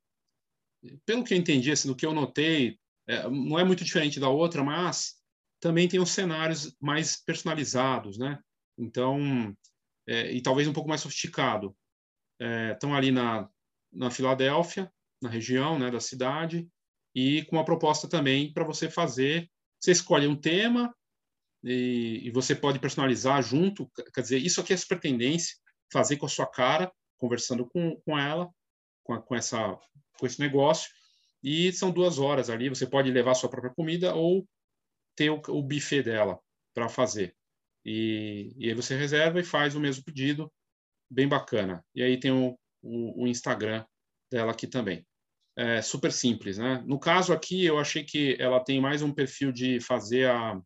pelo 1.05 1.23
que 1.23 1.33
eu 1.33 1.37
entendi, 1.37 1.71
assim, 1.71 1.87
do 1.87 1.95
que 1.95 2.05
eu 2.05 2.13
notei, 2.13 2.79
é, 3.07 3.23
não 3.29 3.57
é 3.57 3.63
muito 3.63 3.83
diferente 3.83 4.19
da 4.19 4.29
outra, 4.29 4.63
mas 4.63 5.15
também 5.59 5.87
tem 5.87 5.99
os 5.99 6.11
cenários 6.11 6.75
mais 6.79 7.15
personalizados, 7.15 8.17
né? 8.17 8.39
Então, 8.77 9.55
é, 10.07 10.31
e 10.31 10.41
talvez 10.41 10.67
um 10.67 10.73
pouco 10.73 10.89
mais 10.89 11.01
sofisticado. 11.01 11.75
É, 12.39 12.73
estão 12.73 12.93
ali 12.93 13.11
na, 13.11 13.49
na 13.91 14.11
Filadélfia, 14.11 14.91
na 15.21 15.29
região 15.29 15.79
né, 15.79 15.89
da 15.89 15.99
cidade, 15.99 16.67
e 17.15 17.43
com 17.45 17.55
uma 17.55 17.65
proposta 17.65 18.07
também 18.07 18.53
para 18.53 18.63
você 18.63 18.89
fazer. 18.89 19.49
Você 19.79 19.91
escolhe 19.91 20.27
um 20.27 20.35
tema 20.35 20.93
e, 21.63 22.21
e, 22.23 22.31
você 22.31 22.55
pode 22.55 22.79
personalizar 22.79 23.41
junto. 23.41 23.89
Quer 24.13 24.21
dizer, 24.21 24.37
isso 24.37 24.61
aqui 24.61 24.73
é 24.73 24.77
super 24.77 24.99
tendência, 24.99 25.55
fazer 25.91 26.17
com 26.17 26.25
a 26.25 26.29
sua 26.29 26.47
cara, 26.47 26.91
conversando 27.17 27.67
com, 27.67 27.99
com 28.01 28.17
ela, 28.17 28.49
com, 29.03 29.13
a, 29.13 29.21
com, 29.21 29.35
essa, 29.35 29.77
com 30.19 30.25
esse 30.25 30.39
negócio. 30.39 30.89
E 31.43 31.71
são 31.71 31.91
duas 31.91 32.19
horas 32.19 32.49
ali. 32.49 32.69
Você 32.69 32.85
pode 32.85 33.11
levar 33.11 33.35
sua 33.35 33.49
própria 33.49 33.73
comida 33.73 34.13
ou 34.15 34.47
ter 35.15 35.29
o, 35.29 35.41
o 35.47 35.63
buffet 35.63 36.03
dela 36.03 36.39
para 36.73 36.89
fazer. 36.89 37.35
E, 37.85 38.53
e 38.57 38.69
aí 38.69 38.73
você 38.73 38.95
reserva 38.97 39.39
e 39.39 39.43
faz 39.43 39.75
o 39.75 39.79
mesmo 39.79 40.03
pedido, 40.03 40.51
bem 41.09 41.27
bacana. 41.27 41.83
E 41.95 42.03
aí 42.03 42.19
tem 42.19 42.31
o, 42.31 42.57
o, 42.81 43.23
o 43.23 43.27
Instagram 43.27 43.85
dela 44.29 44.51
aqui 44.51 44.67
também. 44.67 45.05
É 45.59 45.81
super 45.81 46.11
simples, 46.11 46.59
né? 46.59 46.83
No 46.85 46.99
caso 46.99 47.33
aqui, 47.33 47.65
eu 47.65 47.79
achei 47.79 48.03
que 48.03 48.37
ela 48.39 48.63
tem 48.63 48.79
mais 48.79 49.01
um 49.01 49.11
perfil 49.11 49.51
de 49.51 49.79
fazer 49.79 50.29
a 50.29 50.61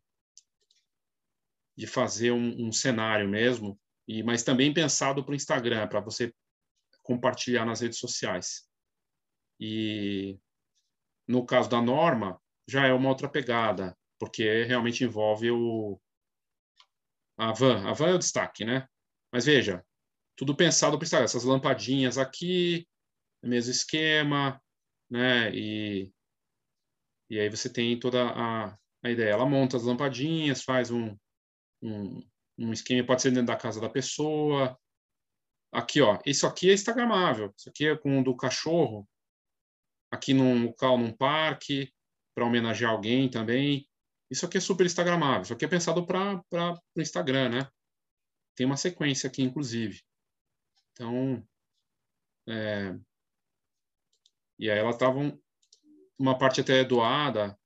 de 1.74 1.86
fazer 1.86 2.30
um, 2.32 2.66
um 2.66 2.70
cenário 2.70 3.26
mesmo, 3.26 3.80
e 4.06 4.22
mas 4.22 4.42
também 4.42 4.74
pensado 4.74 5.24
para 5.24 5.32
o 5.32 5.34
Instagram, 5.34 5.88
para 5.88 6.00
você 6.00 6.30
compartilhar 7.02 7.64
nas 7.64 7.80
redes 7.80 7.98
sociais. 7.98 8.68
E 9.58 10.38
no 11.26 11.46
caso 11.46 11.70
da 11.70 11.80
Norma, 11.80 12.38
já 12.68 12.86
é 12.86 12.92
uma 12.92 13.08
outra 13.08 13.30
pegada, 13.30 13.96
porque 14.18 14.64
realmente 14.64 15.04
envolve 15.04 15.50
o 15.50 15.98
a 17.38 17.52
van. 17.52 17.88
A 17.88 17.94
van 17.94 18.10
é 18.10 18.14
o 18.14 18.18
destaque, 18.18 18.62
né? 18.62 18.86
Mas 19.32 19.46
veja, 19.46 19.82
tudo 20.36 20.54
pensado 20.54 20.98
para 20.98 21.04
Instagram. 21.04 21.24
Essas 21.24 21.44
lampadinhas 21.44 22.18
aqui, 22.18 22.86
mesmo 23.42 23.72
esquema, 23.72 24.61
né? 25.12 25.54
E, 25.54 26.10
e 27.28 27.38
aí 27.38 27.50
você 27.50 27.70
tem 27.70 28.00
toda 28.00 28.30
a, 28.30 28.78
a 29.04 29.10
ideia. 29.10 29.32
Ela 29.32 29.44
monta 29.44 29.76
as 29.76 29.82
lampadinhas, 29.82 30.62
faz 30.62 30.90
um, 30.90 31.14
um, 31.82 32.26
um 32.58 32.72
esquema, 32.72 33.06
pode 33.06 33.20
ser 33.20 33.30
dentro 33.30 33.48
da 33.48 33.56
casa 33.56 33.78
da 33.78 33.90
pessoa. 33.90 34.78
Aqui, 35.70 36.00
ó, 36.00 36.18
isso 36.24 36.46
aqui 36.46 36.70
é 36.70 36.74
instagramável. 36.74 37.52
Isso 37.56 37.68
aqui 37.68 37.86
é 37.88 37.96
com 37.96 38.20
o 38.20 38.24
do 38.24 38.34
cachorro. 38.34 39.06
aqui 40.10 40.32
num 40.32 40.66
local, 40.66 40.96
num 40.96 41.12
parque, 41.14 41.92
para 42.34 42.46
homenagear 42.46 42.90
alguém 42.92 43.30
também. 43.30 43.86
Isso 44.30 44.46
aqui 44.46 44.56
é 44.56 44.60
super 44.60 44.86
instagramável. 44.86 45.42
Isso 45.42 45.52
aqui 45.52 45.66
é 45.66 45.68
pensado 45.68 46.06
para 46.06 46.42
o 46.96 47.00
Instagram, 47.00 47.50
né? 47.50 47.70
Tem 48.56 48.64
uma 48.64 48.78
sequência 48.78 49.28
aqui, 49.28 49.42
inclusive. 49.42 50.00
Então, 50.92 51.46
é... 52.48 52.98
e 54.62 54.70
aí 54.70 54.78
ela 54.78 54.90
estava 54.90 55.18
uma 56.16 56.38
parte 56.38 56.60
até 56.60 56.84
doada. 56.84 57.58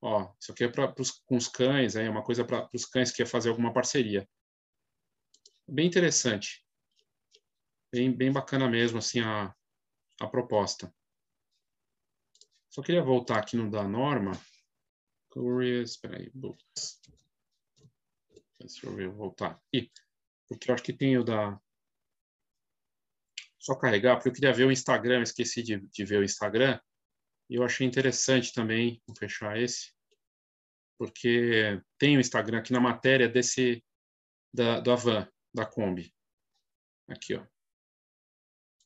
Ó, 0.00 0.34
isso 0.40 0.50
aqui 0.50 0.64
é 0.64 0.68
para 0.68 0.90
com 1.26 1.36
os 1.36 1.46
cães, 1.46 1.96
é 1.96 2.08
uma 2.08 2.24
coisa 2.24 2.42
para 2.46 2.66
os 2.72 2.86
cães 2.86 3.10
que 3.10 3.18
quer 3.18 3.26
fazer 3.26 3.50
alguma 3.50 3.74
parceria. 3.74 4.26
Bem 5.68 5.86
interessante. 5.86 6.64
Bem, 7.92 8.10
bem 8.10 8.32
bacana 8.32 8.70
mesmo, 8.70 8.96
assim, 8.96 9.20
a, 9.20 9.54
a 10.18 10.26
proposta. 10.26 10.90
Só 12.70 12.80
queria 12.80 13.02
voltar 13.02 13.38
aqui 13.38 13.54
no 13.54 13.70
da 13.70 13.86
norma. 13.86 14.32
Curious, 15.28 15.98
peraí, 15.98 16.30
books. 16.32 17.02
Deixa 18.58 18.86
eu 18.86 18.94
ver, 18.94 19.10
voltar 19.10 19.50
aqui. 19.50 19.92
Porque 20.48 20.70
eu 20.70 20.74
acho 20.74 20.84
que 20.84 20.94
tem 20.94 21.18
o 21.18 21.22
da. 21.22 21.60
Só 23.60 23.74
carregar, 23.74 24.16
porque 24.16 24.30
eu 24.30 24.32
queria 24.32 24.52
ver 24.52 24.64
o 24.64 24.72
Instagram, 24.72 25.22
esqueci 25.22 25.62
de, 25.62 25.78
de 25.78 26.04
ver 26.04 26.18
o 26.18 26.24
Instagram. 26.24 26.80
E 27.48 27.56
eu 27.56 27.62
achei 27.62 27.86
interessante 27.86 28.52
também, 28.52 29.02
vou 29.06 29.14
fechar 29.14 29.60
esse, 29.60 29.92
porque 30.98 31.80
tem 31.98 32.16
o 32.16 32.20
Instagram 32.20 32.58
aqui 32.58 32.72
na 32.72 32.80
matéria 32.80 33.28
desse, 33.28 33.84
da, 34.52 34.80
da 34.80 34.94
van, 34.94 35.28
da 35.52 35.66
Kombi. 35.66 36.14
Aqui, 37.08 37.34
ó. 37.34 37.46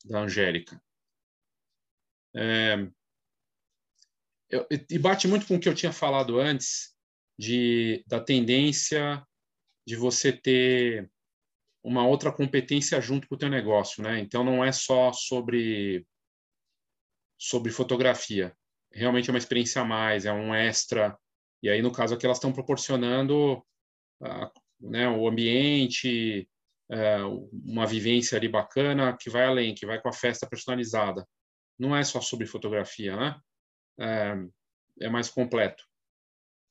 Da 0.04 0.20
Angélica. 0.20 0.82
É, 2.36 2.74
eu, 4.50 4.66
e 4.70 4.98
bate 4.98 5.28
muito 5.28 5.46
com 5.46 5.56
o 5.56 5.60
que 5.60 5.68
eu 5.68 5.74
tinha 5.74 5.92
falado 5.92 6.38
antes, 6.38 6.94
de, 7.38 8.04
da 8.06 8.20
tendência 8.20 9.26
de 9.86 9.96
você 9.96 10.32
ter 10.32 11.10
uma 11.84 12.06
outra 12.06 12.32
competência 12.32 13.00
junto 13.00 13.28
com 13.28 13.34
o 13.34 13.38
teu 13.38 13.50
negócio, 13.50 14.02
né? 14.02 14.18
Então 14.18 14.42
não 14.42 14.64
é 14.64 14.72
só 14.72 15.12
sobre 15.12 16.06
sobre 17.38 17.70
fotografia. 17.70 18.56
Realmente 18.92 19.28
é 19.28 19.32
uma 19.32 19.38
experiência 19.38 19.82
a 19.82 19.84
mais, 19.84 20.24
é 20.24 20.32
um 20.32 20.54
extra. 20.54 21.16
E 21.62 21.68
aí 21.68 21.82
no 21.82 21.92
caso 21.92 22.14
aqui 22.14 22.26
elas 22.26 22.38
estão 22.38 22.52
proporcionando 22.52 23.58
uh, 24.22 24.50
né, 24.80 25.08
o 25.08 25.28
ambiente, 25.28 26.48
uh, 26.90 27.50
uma 27.52 27.86
vivência 27.86 28.38
ali 28.38 28.48
bacana 28.48 29.16
que 29.18 29.30
vai 29.30 29.44
além, 29.44 29.74
que 29.74 29.86
vai 29.86 30.00
com 30.00 30.08
a 30.08 30.12
festa 30.12 30.48
personalizada. 30.48 31.26
Não 31.78 31.94
é 31.94 32.02
só 32.04 32.20
sobre 32.20 32.46
fotografia, 32.46 33.16
né? 33.16 33.40
é, 33.98 34.34
é 35.00 35.08
mais 35.08 35.28
completo. 35.28 35.84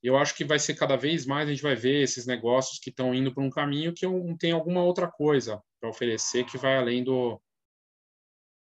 Eu 0.03 0.17
acho 0.17 0.35
que 0.35 0.43
vai 0.43 0.59
ser 0.59 0.75
cada 0.75 0.97
vez 0.97 1.25
mais 1.25 1.47
a 1.47 1.51
gente 1.51 1.63
vai 1.63 1.75
ver 1.75 2.03
esses 2.03 2.25
negócios 2.25 2.77
que 2.77 2.89
estão 2.89 3.15
indo 3.15 3.33
para 3.33 3.41
um 3.41 3.49
caminho 3.49 3.93
que 3.93 4.05
tem 4.37 4.51
alguma 4.51 4.83
outra 4.83 5.09
coisa 5.09 5.63
para 5.79 5.89
oferecer 5.89 6.45
que 6.45 6.57
vai 6.57 6.77
além 6.77 7.03
do 7.03 7.41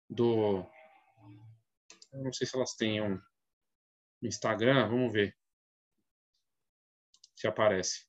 do 0.09 0.65
eu 2.11 2.23
não 2.23 2.33
sei 2.33 2.45
se 2.45 2.55
elas 2.55 2.73
têm 2.75 3.01
um 3.01 3.21
Instagram, 4.21 4.89
vamos 4.89 5.13
ver 5.13 5.35
se 7.35 7.47
aparece. 7.47 8.05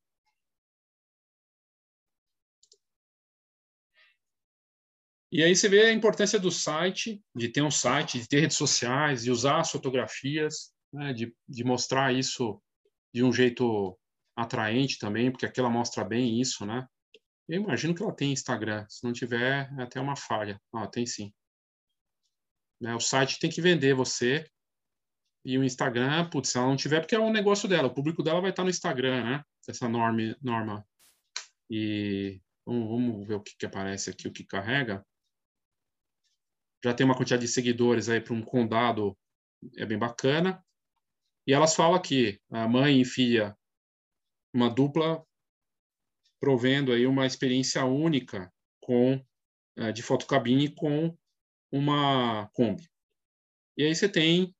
E 5.32 5.44
aí 5.44 5.54
você 5.54 5.68
vê 5.68 5.84
a 5.84 5.92
importância 5.92 6.40
do 6.40 6.50
site, 6.50 7.22
de 7.36 7.48
ter 7.48 7.62
um 7.62 7.70
site, 7.70 8.18
de 8.18 8.26
ter 8.28 8.40
redes 8.40 8.56
sociais, 8.56 9.22
de 9.22 9.30
usar 9.30 9.60
as 9.60 9.70
fotografias, 9.70 10.74
né, 10.92 11.12
de, 11.12 11.32
de 11.48 11.62
mostrar 11.62 12.12
isso 12.12 12.60
de 13.12 13.24
um 13.24 13.32
jeito 13.32 13.98
atraente 14.36 14.98
também, 14.98 15.30
porque 15.30 15.46
aqui 15.46 15.60
ela 15.60 15.70
mostra 15.70 16.04
bem 16.04 16.40
isso, 16.40 16.64
né? 16.64 16.86
Eu 17.48 17.62
imagino 17.62 17.94
que 17.94 18.02
ela 18.02 18.14
tem 18.14 18.32
Instagram. 18.32 18.86
Se 18.88 19.04
não 19.04 19.12
tiver, 19.12 19.70
é 19.78 19.82
até 19.82 20.00
uma 20.00 20.16
falha. 20.16 20.60
Ah, 20.72 20.86
tem 20.86 21.04
sim. 21.04 21.32
Né, 22.80 22.94
o 22.94 23.00
site 23.00 23.38
tem 23.38 23.50
que 23.50 23.60
vender 23.60 23.94
você. 23.94 24.46
E 25.44 25.58
o 25.58 25.64
Instagram, 25.64 26.28
putz, 26.30 26.50
se 26.50 26.58
ela 26.58 26.66
não 26.66 26.76
tiver, 26.76 27.00
porque 27.00 27.14
é 27.14 27.20
um 27.20 27.32
negócio 27.32 27.68
dela. 27.68 27.88
O 27.88 27.94
público 27.94 28.22
dela 28.22 28.40
vai 28.40 28.50
estar 28.50 28.62
no 28.62 28.70
Instagram, 28.70 29.24
né? 29.24 29.44
Essa 29.68 29.88
norma. 29.88 30.36
norma. 30.40 30.86
E 31.68 32.40
vamos, 32.64 32.88
vamos 32.88 33.26
ver 33.26 33.34
o 33.34 33.42
que, 33.42 33.56
que 33.56 33.66
aparece 33.66 34.10
aqui, 34.10 34.28
o 34.28 34.32
que 34.32 34.44
carrega 34.44 35.04
já 36.82 36.94
tem 36.94 37.04
uma 37.04 37.16
quantidade 37.16 37.42
de 37.42 37.52
seguidores 37.52 38.08
aí 38.08 38.20
para 38.20 38.34
um 38.34 38.42
condado, 38.42 39.16
é 39.76 39.84
bem 39.84 39.98
bacana. 39.98 40.64
E 41.46 41.52
elas 41.52 41.74
falam 41.74 41.94
aqui, 41.94 42.40
a 42.50 42.68
mãe 42.68 43.00
e 43.00 43.04
filha, 43.04 43.56
uma 44.52 44.68
dupla 44.68 45.24
provendo 46.40 46.92
aí 46.92 47.06
uma 47.06 47.26
experiência 47.26 47.84
única 47.84 48.52
com 48.80 49.22
é, 49.76 49.92
de 49.92 50.02
fotocabine 50.02 50.74
com 50.74 51.16
uma 51.70 52.48
Kombi. 52.52 52.88
E 53.76 53.84
aí 53.84 53.94
você 53.94 54.08
tem 54.08 54.54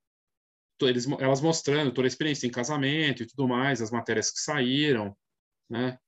eles, 0.82 1.06
elas 1.18 1.42
mostrando 1.42 1.92
toda 1.92 2.06
a 2.06 2.08
experiência 2.08 2.46
em 2.46 2.50
casamento 2.50 3.22
e 3.22 3.26
tudo 3.26 3.46
mais, 3.46 3.82
as 3.82 3.90
matérias 3.90 4.30
que 4.30 4.40
saíram, 4.40 5.14
né? 5.68 5.98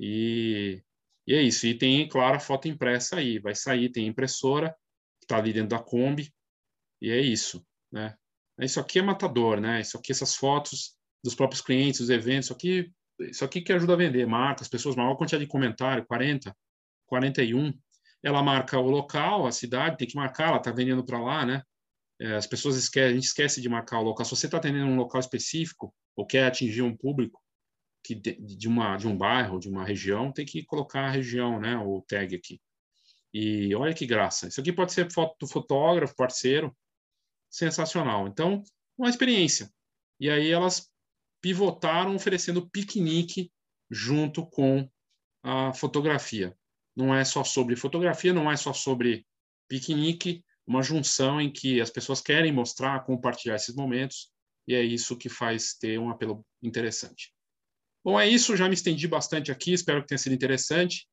E, 0.00 0.82
e 1.26 1.34
é 1.34 1.42
isso. 1.42 1.66
E 1.66 1.78
tem, 1.78 2.08
claro, 2.08 2.36
a 2.36 2.40
foto 2.40 2.66
impressa 2.66 3.16
aí. 3.16 3.38
Vai 3.38 3.54
sair, 3.54 3.90
tem 3.90 4.08
impressora 4.08 4.74
está 5.26 5.36
ali 5.38 5.52
dentro 5.52 5.70
da 5.70 5.82
Kombi, 5.82 6.32
e 7.02 7.10
é 7.10 7.20
isso, 7.20 7.66
né? 7.92 8.16
Isso 8.60 8.80
aqui 8.80 8.98
é 8.98 9.02
matador, 9.02 9.60
né? 9.60 9.80
Isso 9.80 9.98
aqui, 9.98 10.12
essas 10.12 10.34
fotos 10.34 10.96
dos 11.22 11.34
próprios 11.34 11.60
clientes, 11.60 12.00
os 12.00 12.10
eventos, 12.10 12.46
isso 12.46 12.52
aqui, 12.52 12.92
isso 13.20 13.44
aqui 13.44 13.60
que 13.60 13.72
ajuda 13.72 13.94
a 13.94 13.96
vender, 13.96 14.26
marca 14.26 14.62
as 14.62 14.68
pessoas, 14.68 14.96
maior 14.96 15.16
quantidade 15.16 15.44
de 15.44 15.50
comentário, 15.50 16.06
40, 16.06 16.56
41. 17.06 17.72
Ela 18.22 18.42
marca 18.42 18.78
o 18.78 18.88
local, 18.88 19.46
a 19.46 19.52
cidade, 19.52 19.98
tem 19.98 20.08
que 20.08 20.16
marcar, 20.16 20.48
ela 20.48 20.56
está 20.56 20.70
vendendo 20.70 21.04
para 21.04 21.20
lá, 21.20 21.44
né? 21.44 21.62
É, 22.18 22.34
as 22.34 22.46
pessoas 22.46 22.76
esquecem, 22.76 23.10
a 23.10 23.14
gente 23.14 23.24
esquece 23.24 23.60
de 23.60 23.68
marcar 23.68 24.00
o 24.00 24.02
local. 24.02 24.24
Se 24.24 24.34
você 24.34 24.46
está 24.46 24.56
atendendo 24.56 24.86
um 24.86 24.96
local 24.96 25.20
específico 25.20 25.94
ou 26.14 26.26
quer 26.26 26.46
atingir 26.46 26.82
um 26.82 26.96
público 26.96 27.42
que 28.02 28.14
de, 28.14 28.36
de, 28.36 28.68
uma 28.68 28.96
de 28.96 29.06
um 29.06 29.16
bairro, 29.16 29.58
de 29.58 29.68
uma 29.68 29.84
região, 29.84 30.32
tem 30.32 30.46
que 30.46 30.64
colocar 30.64 31.06
a 31.06 31.10
região, 31.10 31.60
né? 31.60 31.76
O 31.76 32.00
tag 32.02 32.34
aqui. 32.34 32.60
E 33.34 33.74
olha 33.74 33.92
que 33.92 34.06
graça. 34.06 34.48
Isso 34.48 34.60
aqui 34.60 34.72
pode 34.72 34.92
ser 34.92 35.12
foto 35.12 35.36
do 35.40 35.46
fotógrafo, 35.46 36.14
parceiro. 36.16 36.74
Sensacional. 37.56 38.28
Então, 38.28 38.62
uma 38.98 39.08
experiência. 39.08 39.72
E 40.20 40.28
aí 40.28 40.50
elas 40.50 40.90
pivotaram 41.40 42.14
oferecendo 42.14 42.68
piquenique 42.68 43.50
junto 43.90 44.46
com 44.46 44.86
a 45.42 45.72
fotografia. 45.72 46.54
Não 46.94 47.14
é 47.14 47.24
só 47.24 47.42
sobre 47.42 47.74
fotografia, 47.74 48.34
não 48.34 48.52
é 48.52 48.56
só 48.58 48.74
sobre 48.74 49.26
piquenique, 49.70 50.44
uma 50.66 50.82
junção 50.82 51.40
em 51.40 51.50
que 51.50 51.80
as 51.80 51.88
pessoas 51.88 52.20
querem 52.20 52.52
mostrar, 52.52 53.04
compartilhar 53.06 53.56
esses 53.56 53.74
momentos, 53.74 54.30
e 54.68 54.74
é 54.74 54.82
isso 54.82 55.16
que 55.16 55.30
faz 55.30 55.74
ter 55.74 55.98
um 55.98 56.10
apelo 56.10 56.44
interessante. 56.62 57.32
Bom, 58.04 58.20
é 58.20 58.28
isso, 58.28 58.54
já 58.54 58.68
me 58.68 58.74
estendi 58.74 59.08
bastante 59.08 59.50
aqui, 59.50 59.72
espero 59.72 60.02
que 60.02 60.08
tenha 60.08 60.18
sido 60.18 60.34
interessante 60.34 61.06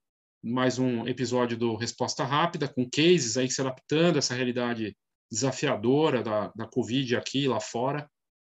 mais 0.44 0.78
um 0.78 1.08
episódio 1.08 1.58
do 1.58 1.78
Resposta 1.78 2.26
Rápida, 2.26 2.68
com 2.68 2.90
cases 2.90 3.38
aí 3.38 3.50
se 3.50 3.62
adaptando 3.62 4.18
a 4.18 4.20
essa 4.20 4.36
realidade 4.36 4.94
desafiadora 5.34 6.22
da, 6.22 6.54
da 6.56 6.68
Covid 6.68 7.16
aqui 7.16 7.48
lá 7.48 7.60
fora. 7.60 8.08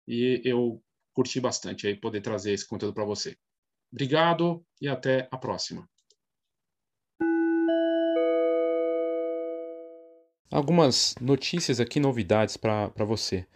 E 0.09 0.41
eu 0.45 0.83
curti 1.13 1.39
bastante 1.39 1.87
aí 1.87 1.95
poder 1.95 2.23
trazer 2.23 2.53
esse 2.53 2.67
conteúdo 2.67 2.95
para 2.95 3.05
você. 3.05 3.37
Obrigado 3.93 4.65
e 4.81 4.89
até 4.89 5.29
a 5.31 5.37
próxima. 5.37 5.87
Algumas 10.51 11.15
notícias 11.21 11.79
aqui, 11.79 12.01
novidades 12.01 12.57
para 12.57 13.05
você. 13.05 13.47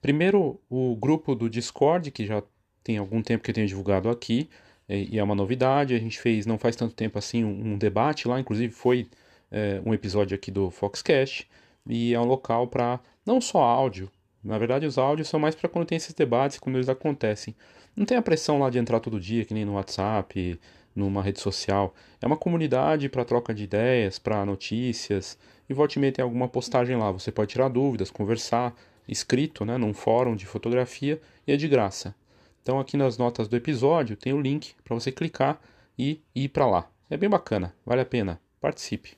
Primeiro, 0.00 0.60
o 0.68 0.94
grupo 0.94 1.34
do 1.34 1.48
Discord, 1.48 2.10
que 2.10 2.26
já 2.26 2.42
tem 2.82 2.98
algum 2.98 3.22
tempo 3.22 3.42
que 3.42 3.50
eu 3.50 3.54
tenho 3.54 3.66
divulgado 3.66 4.10
aqui, 4.10 4.48
e, 4.88 5.18
é 5.18 5.22
uma 5.22 5.34
novidade. 5.34 5.94
A 5.94 5.98
gente 5.98 6.20
fez 6.20 6.44
não 6.44 6.58
faz 6.58 6.76
tanto 6.76 6.94
tempo 6.94 7.18
assim 7.18 7.42
um, 7.44 7.72
um 7.72 7.78
debate 7.78 8.28
lá, 8.28 8.38
inclusive 8.38 8.72
foi 8.72 9.08
é, 9.50 9.80
um 9.84 9.94
episódio 9.94 10.34
aqui 10.34 10.50
do 10.50 10.70
Foxcast, 10.70 11.48
e 11.86 12.14
é 12.14 12.20
um 12.20 12.24
local 12.24 12.66
para 12.66 13.00
não 13.24 13.40
só 13.40 13.62
áudio, 13.62 14.10
na 14.42 14.58
verdade 14.58 14.86
os 14.86 14.98
áudios 14.98 15.28
são 15.28 15.40
mais 15.40 15.54
para 15.54 15.68
quando 15.68 15.86
tem 15.86 15.96
esses 15.96 16.12
debates, 16.14 16.58
quando 16.58 16.76
eles 16.76 16.88
acontecem. 16.88 17.54
Não 17.96 18.04
tem 18.04 18.16
a 18.16 18.22
pressão 18.22 18.58
lá 18.58 18.68
de 18.68 18.78
entrar 18.78 19.00
todo 19.00 19.20
dia, 19.20 19.44
que 19.44 19.54
nem 19.54 19.64
no 19.64 19.74
WhatsApp, 19.74 20.60
numa 20.94 21.22
rede 21.22 21.40
social. 21.40 21.94
É 22.20 22.26
uma 22.26 22.36
comunidade 22.36 23.08
para 23.08 23.24
troca 23.24 23.54
de 23.54 23.64
ideias, 23.64 24.18
para 24.18 24.44
notícias, 24.44 25.38
e 25.68 25.74
volte 25.74 25.96
e 25.96 26.00
meia 26.00 26.12
alguma 26.20 26.48
postagem 26.48 26.96
lá. 26.96 27.10
Você 27.10 27.32
pode 27.32 27.52
tirar 27.52 27.68
dúvidas, 27.68 28.10
conversar, 28.10 28.74
escrito, 29.08 29.64
né, 29.64 29.78
num 29.78 29.94
fórum 29.94 30.34
de 30.34 30.46
fotografia, 30.46 31.20
e 31.46 31.52
é 31.52 31.56
de 31.56 31.68
graça. 31.68 32.14
Então 32.62 32.80
aqui 32.80 32.96
nas 32.96 33.18
notas 33.18 33.48
do 33.48 33.56
episódio 33.56 34.16
tem 34.16 34.32
o 34.32 34.40
link 34.40 34.74
para 34.82 34.94
você 34.94 35.12
clicar 35.12 35.60
e 35.98 36.20
ir 36.34 36.48
para 36.48 36.66
lá. 36.66 36.88
É 37.08 37.16
bem 37.16 37.28
bacana, 37.28 37.74
vale 37.84 38.00
a 38.00 38.06
pena. 38.06 38.40
Participe. 38.60 39.16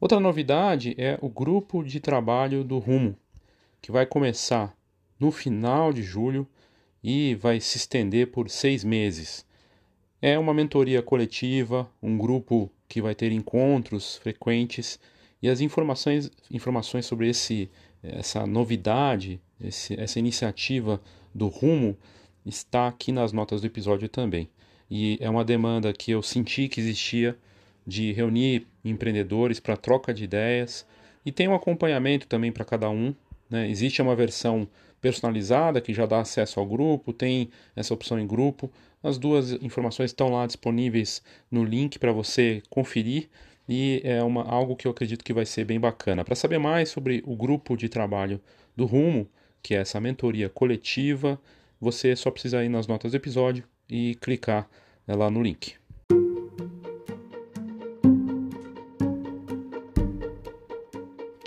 Outra 0.00 0.20
novidade 0.20 0.94
é 0.96 1.18
o 1.20 1.28
grupo 1.28 1.82
de 1.82 1.98
trabalho 1.98 2.62
do 2.62 2.78
Rumo. 2.78 3.16
que 3.80 3.90
vai 3.92 4.06
começar 4.06 4.76
no 5.18 5.30
final 5.30 5.92
de 5.92 6.02
julho 6.02 6.46
e 7.02 7.34
vai 7.36 7.60
se 7.60 7.78
estender 7.78 8.30
por 8.30 8.48
seis 8.50 8.84
meses. 8.84 9.44
É 10.20 10.38
uma 10.38 10.54
mentoria 10.54 11.00
coletiva, 11.02 11.88
um 12.02 12.16
grupo 12.16 12.70
que 12.88 13.02
vai 13.02 13.14
ter 13.14 13.30
encontros 13.32 14.16
frequentes 14.16 14.98
e 15.40 15.48
as 15.48 15.60
informações, 15.60 16.30
informações 16.50 17.06
sobre 17.06 17.28
esse, 17.28 17.70
essa 18.02 18.46
novidade, 18.46 19.40
esse, 19.60 19.98
essa 19.98 20.18
iniciativa 20.18 21.00
do 21.34 21.48
Rumo 21.48 21.96
está 22.44 22.88
aqui 22.88 23.10
nas 23.12 23.32
notas 23.32 23.60
do 23.60 23.66
episódio 23.66 24.08
também. 24.08 24.48
E 24.90 25.18
é 25.20 25.28
uma 25.28 25.44
demanda 25.44 25.92
que 25.92 26.10
eu 26.10 26.22
senti 26.22 26.68
que 26.68 26.80
existia 26.80 27.36
de 27.88 28.12
reunir 28.12 28.66
empreendedores 28.84 29.58
para 29.58 29.74
troca 29.74 30.12
de 30.12 30.24
ideias 30.24 30.86
e 31.24 31.32
tem 31.32 31.48
um 31.48 31.54
acompanhamento 31.54 32.26
também 32.26 32.52
para 32.52 32.62
cada 32.62 32.90
um. 32.90 33.14
Né? 33.48 33.70
Existe 33.70 34.02
uma 34.02 34.14
versão 34.14 34.68
personalizada 35.00 35.80
que 35.80 35.94
já 35.94 36.04
dá 36.04 36.20
acesso 36.20 36.60
ao 36.60 36.66
grupo, 36.66 37.14
tem 37.14 37.48
essa 37.74 37.94
opção 37.94 38.20
em 38.20 38.26
grupo. 38.26 38.70
As 39.02 39.16
duas 39.16 39.52
informações 39.62 40.10
estão 40.10 40.28
lá 40.28 40.46
disponíveis 40.46 41.22
no 41.50 41.64
link 41.64 41.98
para 41.98 42.12
você 42.12 42.62
conferir 42.68 43.30
e 43.66 44.02
é 44.04 44.22
uma, 44.22 44.42
algo 44.42 44.76
que 44.76 44.86
eu 44.86 44.90
acredito 44.90 45.24
que 45.24 45.32
vai 45.32 45.46
ser 45.46 45.64
bem 45.64 45.80
bacana. 45.80 46.24
Para 46.24 46.34
saber 46.34 46.58
mais 46.58 46.90
sobre 46.90 47.22
o 47.24 47.34
grupo 47.34 47.74
de 47.74 47.88
trabalho 47.88 48.38
do 48.76 48.84
Rumo, 48.84 49.26
que 49.62 49.74
é 49.74 49.78
essa 49.78 49.98
mentoria 49.98 50.50
coletiva, 50.50 51.40
você 51.80 52.14
só 52.14 52.30
precisa 52.30 52.62
ir 52.62 52.68
nas 52.68 52.86
notas 52.86 53.12
do 53.12 53.16
episódio 53.16 53.64
e 53.88 54.14
clicar 54.16 54.68
né, 55.06 55.14
lá 55.14 55.30
no 55.30 55.42
link. 55.42 55.74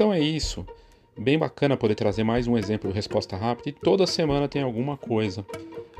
Então 0.01 0.11
é 0.11 0.19
isso. 0.19 0.65
Bem 1.15 1.37
bacana 1.37 1.77
poder 1.77 1.93
trazer 1.93 2.23
mais 2.23 2.47
um 2.47 2.57
exemplo 2.57 2.89
de 2.89 2.95
resposta 2.95 3.37
rápida 3.37 3.69
e 3.69 3.71
toda 3.71 4.07
semana 4.07 4.47
tem 4.47 4.63
alguma 4.63 4.97
coisa, 4.97 5.45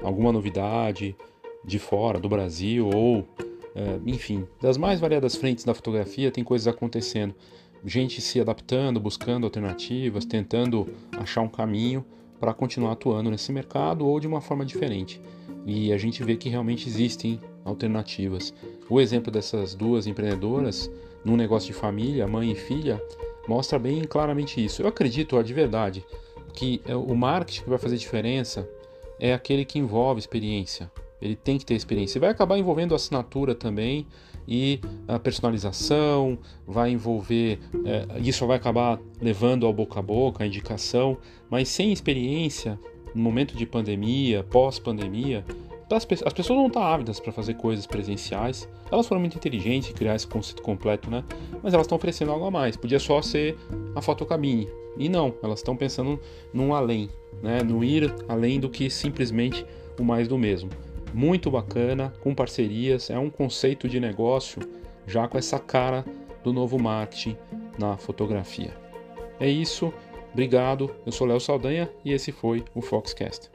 alguma 0.01 0.31
novidade 0.31 1.15
de 1.63 1.77
fora, 1.77 2.19
do 2.19 2.27
Brasil 2.27 2.89
ou, 2.91 3.27
é, 3.75 3.99
enfim, 4.03 4.47
das 4.59 4.75
mais 4.75 4.99
variadas 4.99 5.35
frentes 5.35 5.63
da 5.63 5.75
fotografia 5.75 6.31
tem 6.31 6.43
coisas 6.43 6.67
acontecendo. 6.67 7.35
Gente 7.85 8.21
se 8.21 8.41
adaptando, 8.41 8.99
buscando 8.99 9.43
alternativas, 9.45 10.25
tentando 10.25 10.89
achar 11.15 11.41
um 11.41 11.47
caminho 11.47 12.03
para 12.39 12.55
continuar 12.55 12.93
atuando 12.93 13.29
nesse 13.29 13.51
mercado 13.51 14.07
ou 14.07 14.19
de 14.19 14.25
uma 14.25 14.41
forma 14.41 14.65
diferente. 14.65 15.21
E 15.63 15.93
a 15.93 15.97
gente 15.99 16.23
vê 16.23 16.35
que 16.35 16.49
realmente 16.49 16.89
existem 16.89 17.39
alternativas. 17.63 18.51
O 18.89 18.99
exemplo 18.99 19.31
dessas 19.31 19.75
duas 19.75 20.07
empreendedoras 20.07 20.89
num 21.23 21.37
negócio 21.37 21.67
de 21.67 21.73
família, 21.73 22.27
mãe 22.27 22.51
e 22.51 22.55
filha, 22.55 22.99
mostra 23.47 23.77
bem 23.79 24.03
claramente 24.03 24.63
isso. 24.63 24.81
Eu 24.81 24.87
acredito 24.87 25.41
de 25.41 25.53
verdade 25.53 26.05
que 26.53 26.81
é, 26.85 26.95
o 26.95 27.15
marketing 27.15 27.63
que 27.63 27.69
vai 27.69 27.77
fazer 27.77 27.97
diferença 27.97 28.67
é 29.19 29.33
aquele 29.33 29.63
que 29.63 29.79
envolve 29.79 30.19
experiência. 30.19 30.91
Ele 31.21 31.35
tem 31.35 31.57
que 31.57 31.65
ter 31.65 31.75
experiência. 31.75 32.19
Vai 32.19 32.29
acabar 32.31 32.57
envolvendo 32.57 32.95
assinatura 32.95 33.53
também 33.53 34.07
e 34.47 34.81
a 35.07 35.19
personalização, 35.19 36.37
vai 36.65 36.91
envolver. 36.91 37.59
É, 37.85 38.19
isso 38.19 38.45
vai 38.47 38.57
acabar 38.57 38.99
levando 39.21 39.65
ao 39.65 39.73
boca 39.73 39.99
a 39.99 40.01
boca, 40.01 40.43
a 40.43 40.47
indicação, 40.47 41.17
mas 41.49 41.69
sem 41.69 41.93
experiência, 41.93 42.79
no 43.13 43.21
momento 43.21 43.55
de 43.55 43.65
pandemia, 43.65 44.43
pós-pandemia, 44.43 45.45
as 45.97 46.05
pessoas 46.05 46.49
não 46.49 46.67
estão 46.67 46.83
ávidas 46.83 47.19
para 47.19 47.31
fazer 47.31 47.55
coisas 47.55 47.85
presenciais. 47.85 48.67
Elas 48.91 49.07
foram 49.07 49.19
muito 49.19 49.35
inteligentes 49.35 49.89
em 49.89 49.93
criar 49.93 50.15
esse 50.15 50.27
conceito 50.27 50.61
completo, 50.61 51.09
né? 51.09 51.23
Mas 51.61 51.73
elas 51.73 51.85
estão 51.85 51.97
oferecendo 51.97 52.31
algo 52.31 52.45
a 52.45 52.51
mais. 52.51 52.75
Podia 52.75 52.99
só 52.99 53.21
ser 53.21 53.57
a 53.95 54.01
fotocabine. 54.01 54.67
E 54.97 55.07
não, 55.07 55.33
elas 55.41 55.59
estão 55.59 55.75
pensando 55.75 56.19
num 56.53 56.73
além, 56.73 57.09
né? 57.41 57.63
No 57.63 57.83
ir 57.83 58.13
além 58.27 58.59
do 58.59 58.69
que 58.69 58.89
simplesmente 58.89 59.65
o 59.99 60.03
mais 60.03 60.27
do 60.27 60.37
mesmo. 60.37 60.69
Muito 61.13 61.51
bacana, 61.51 62.13
com 62.21 62.33
parcerias, 62.33 63.09
é 63.09 63.19
um 63.19 63.29
conceito 63.29 63.89
de 63.89 63.99
negócio 63.99 64.61
já 65.05 65.27
com 65.27 65.37
essa 65.37 65.59
cara 65.59 66.05
do 66.43 66.53
novo 66.53 66.79
marketing 66.79 67.35
na 67.77 67.97
fotografia. 67.97 68.73
É 69.39 69.49
isso, 69.49 69.93
obrigado. 70.31 70.89
Eu 71.05 71.11
sou 71.11 71.27
Léo 71.27 71.39
Saldanha 71.39 71.89
e 72.05 72.13
esse 72.13 72.31
foi 72.31 72.63
o 72.73 72.81
Foxcast. 72.81 73.49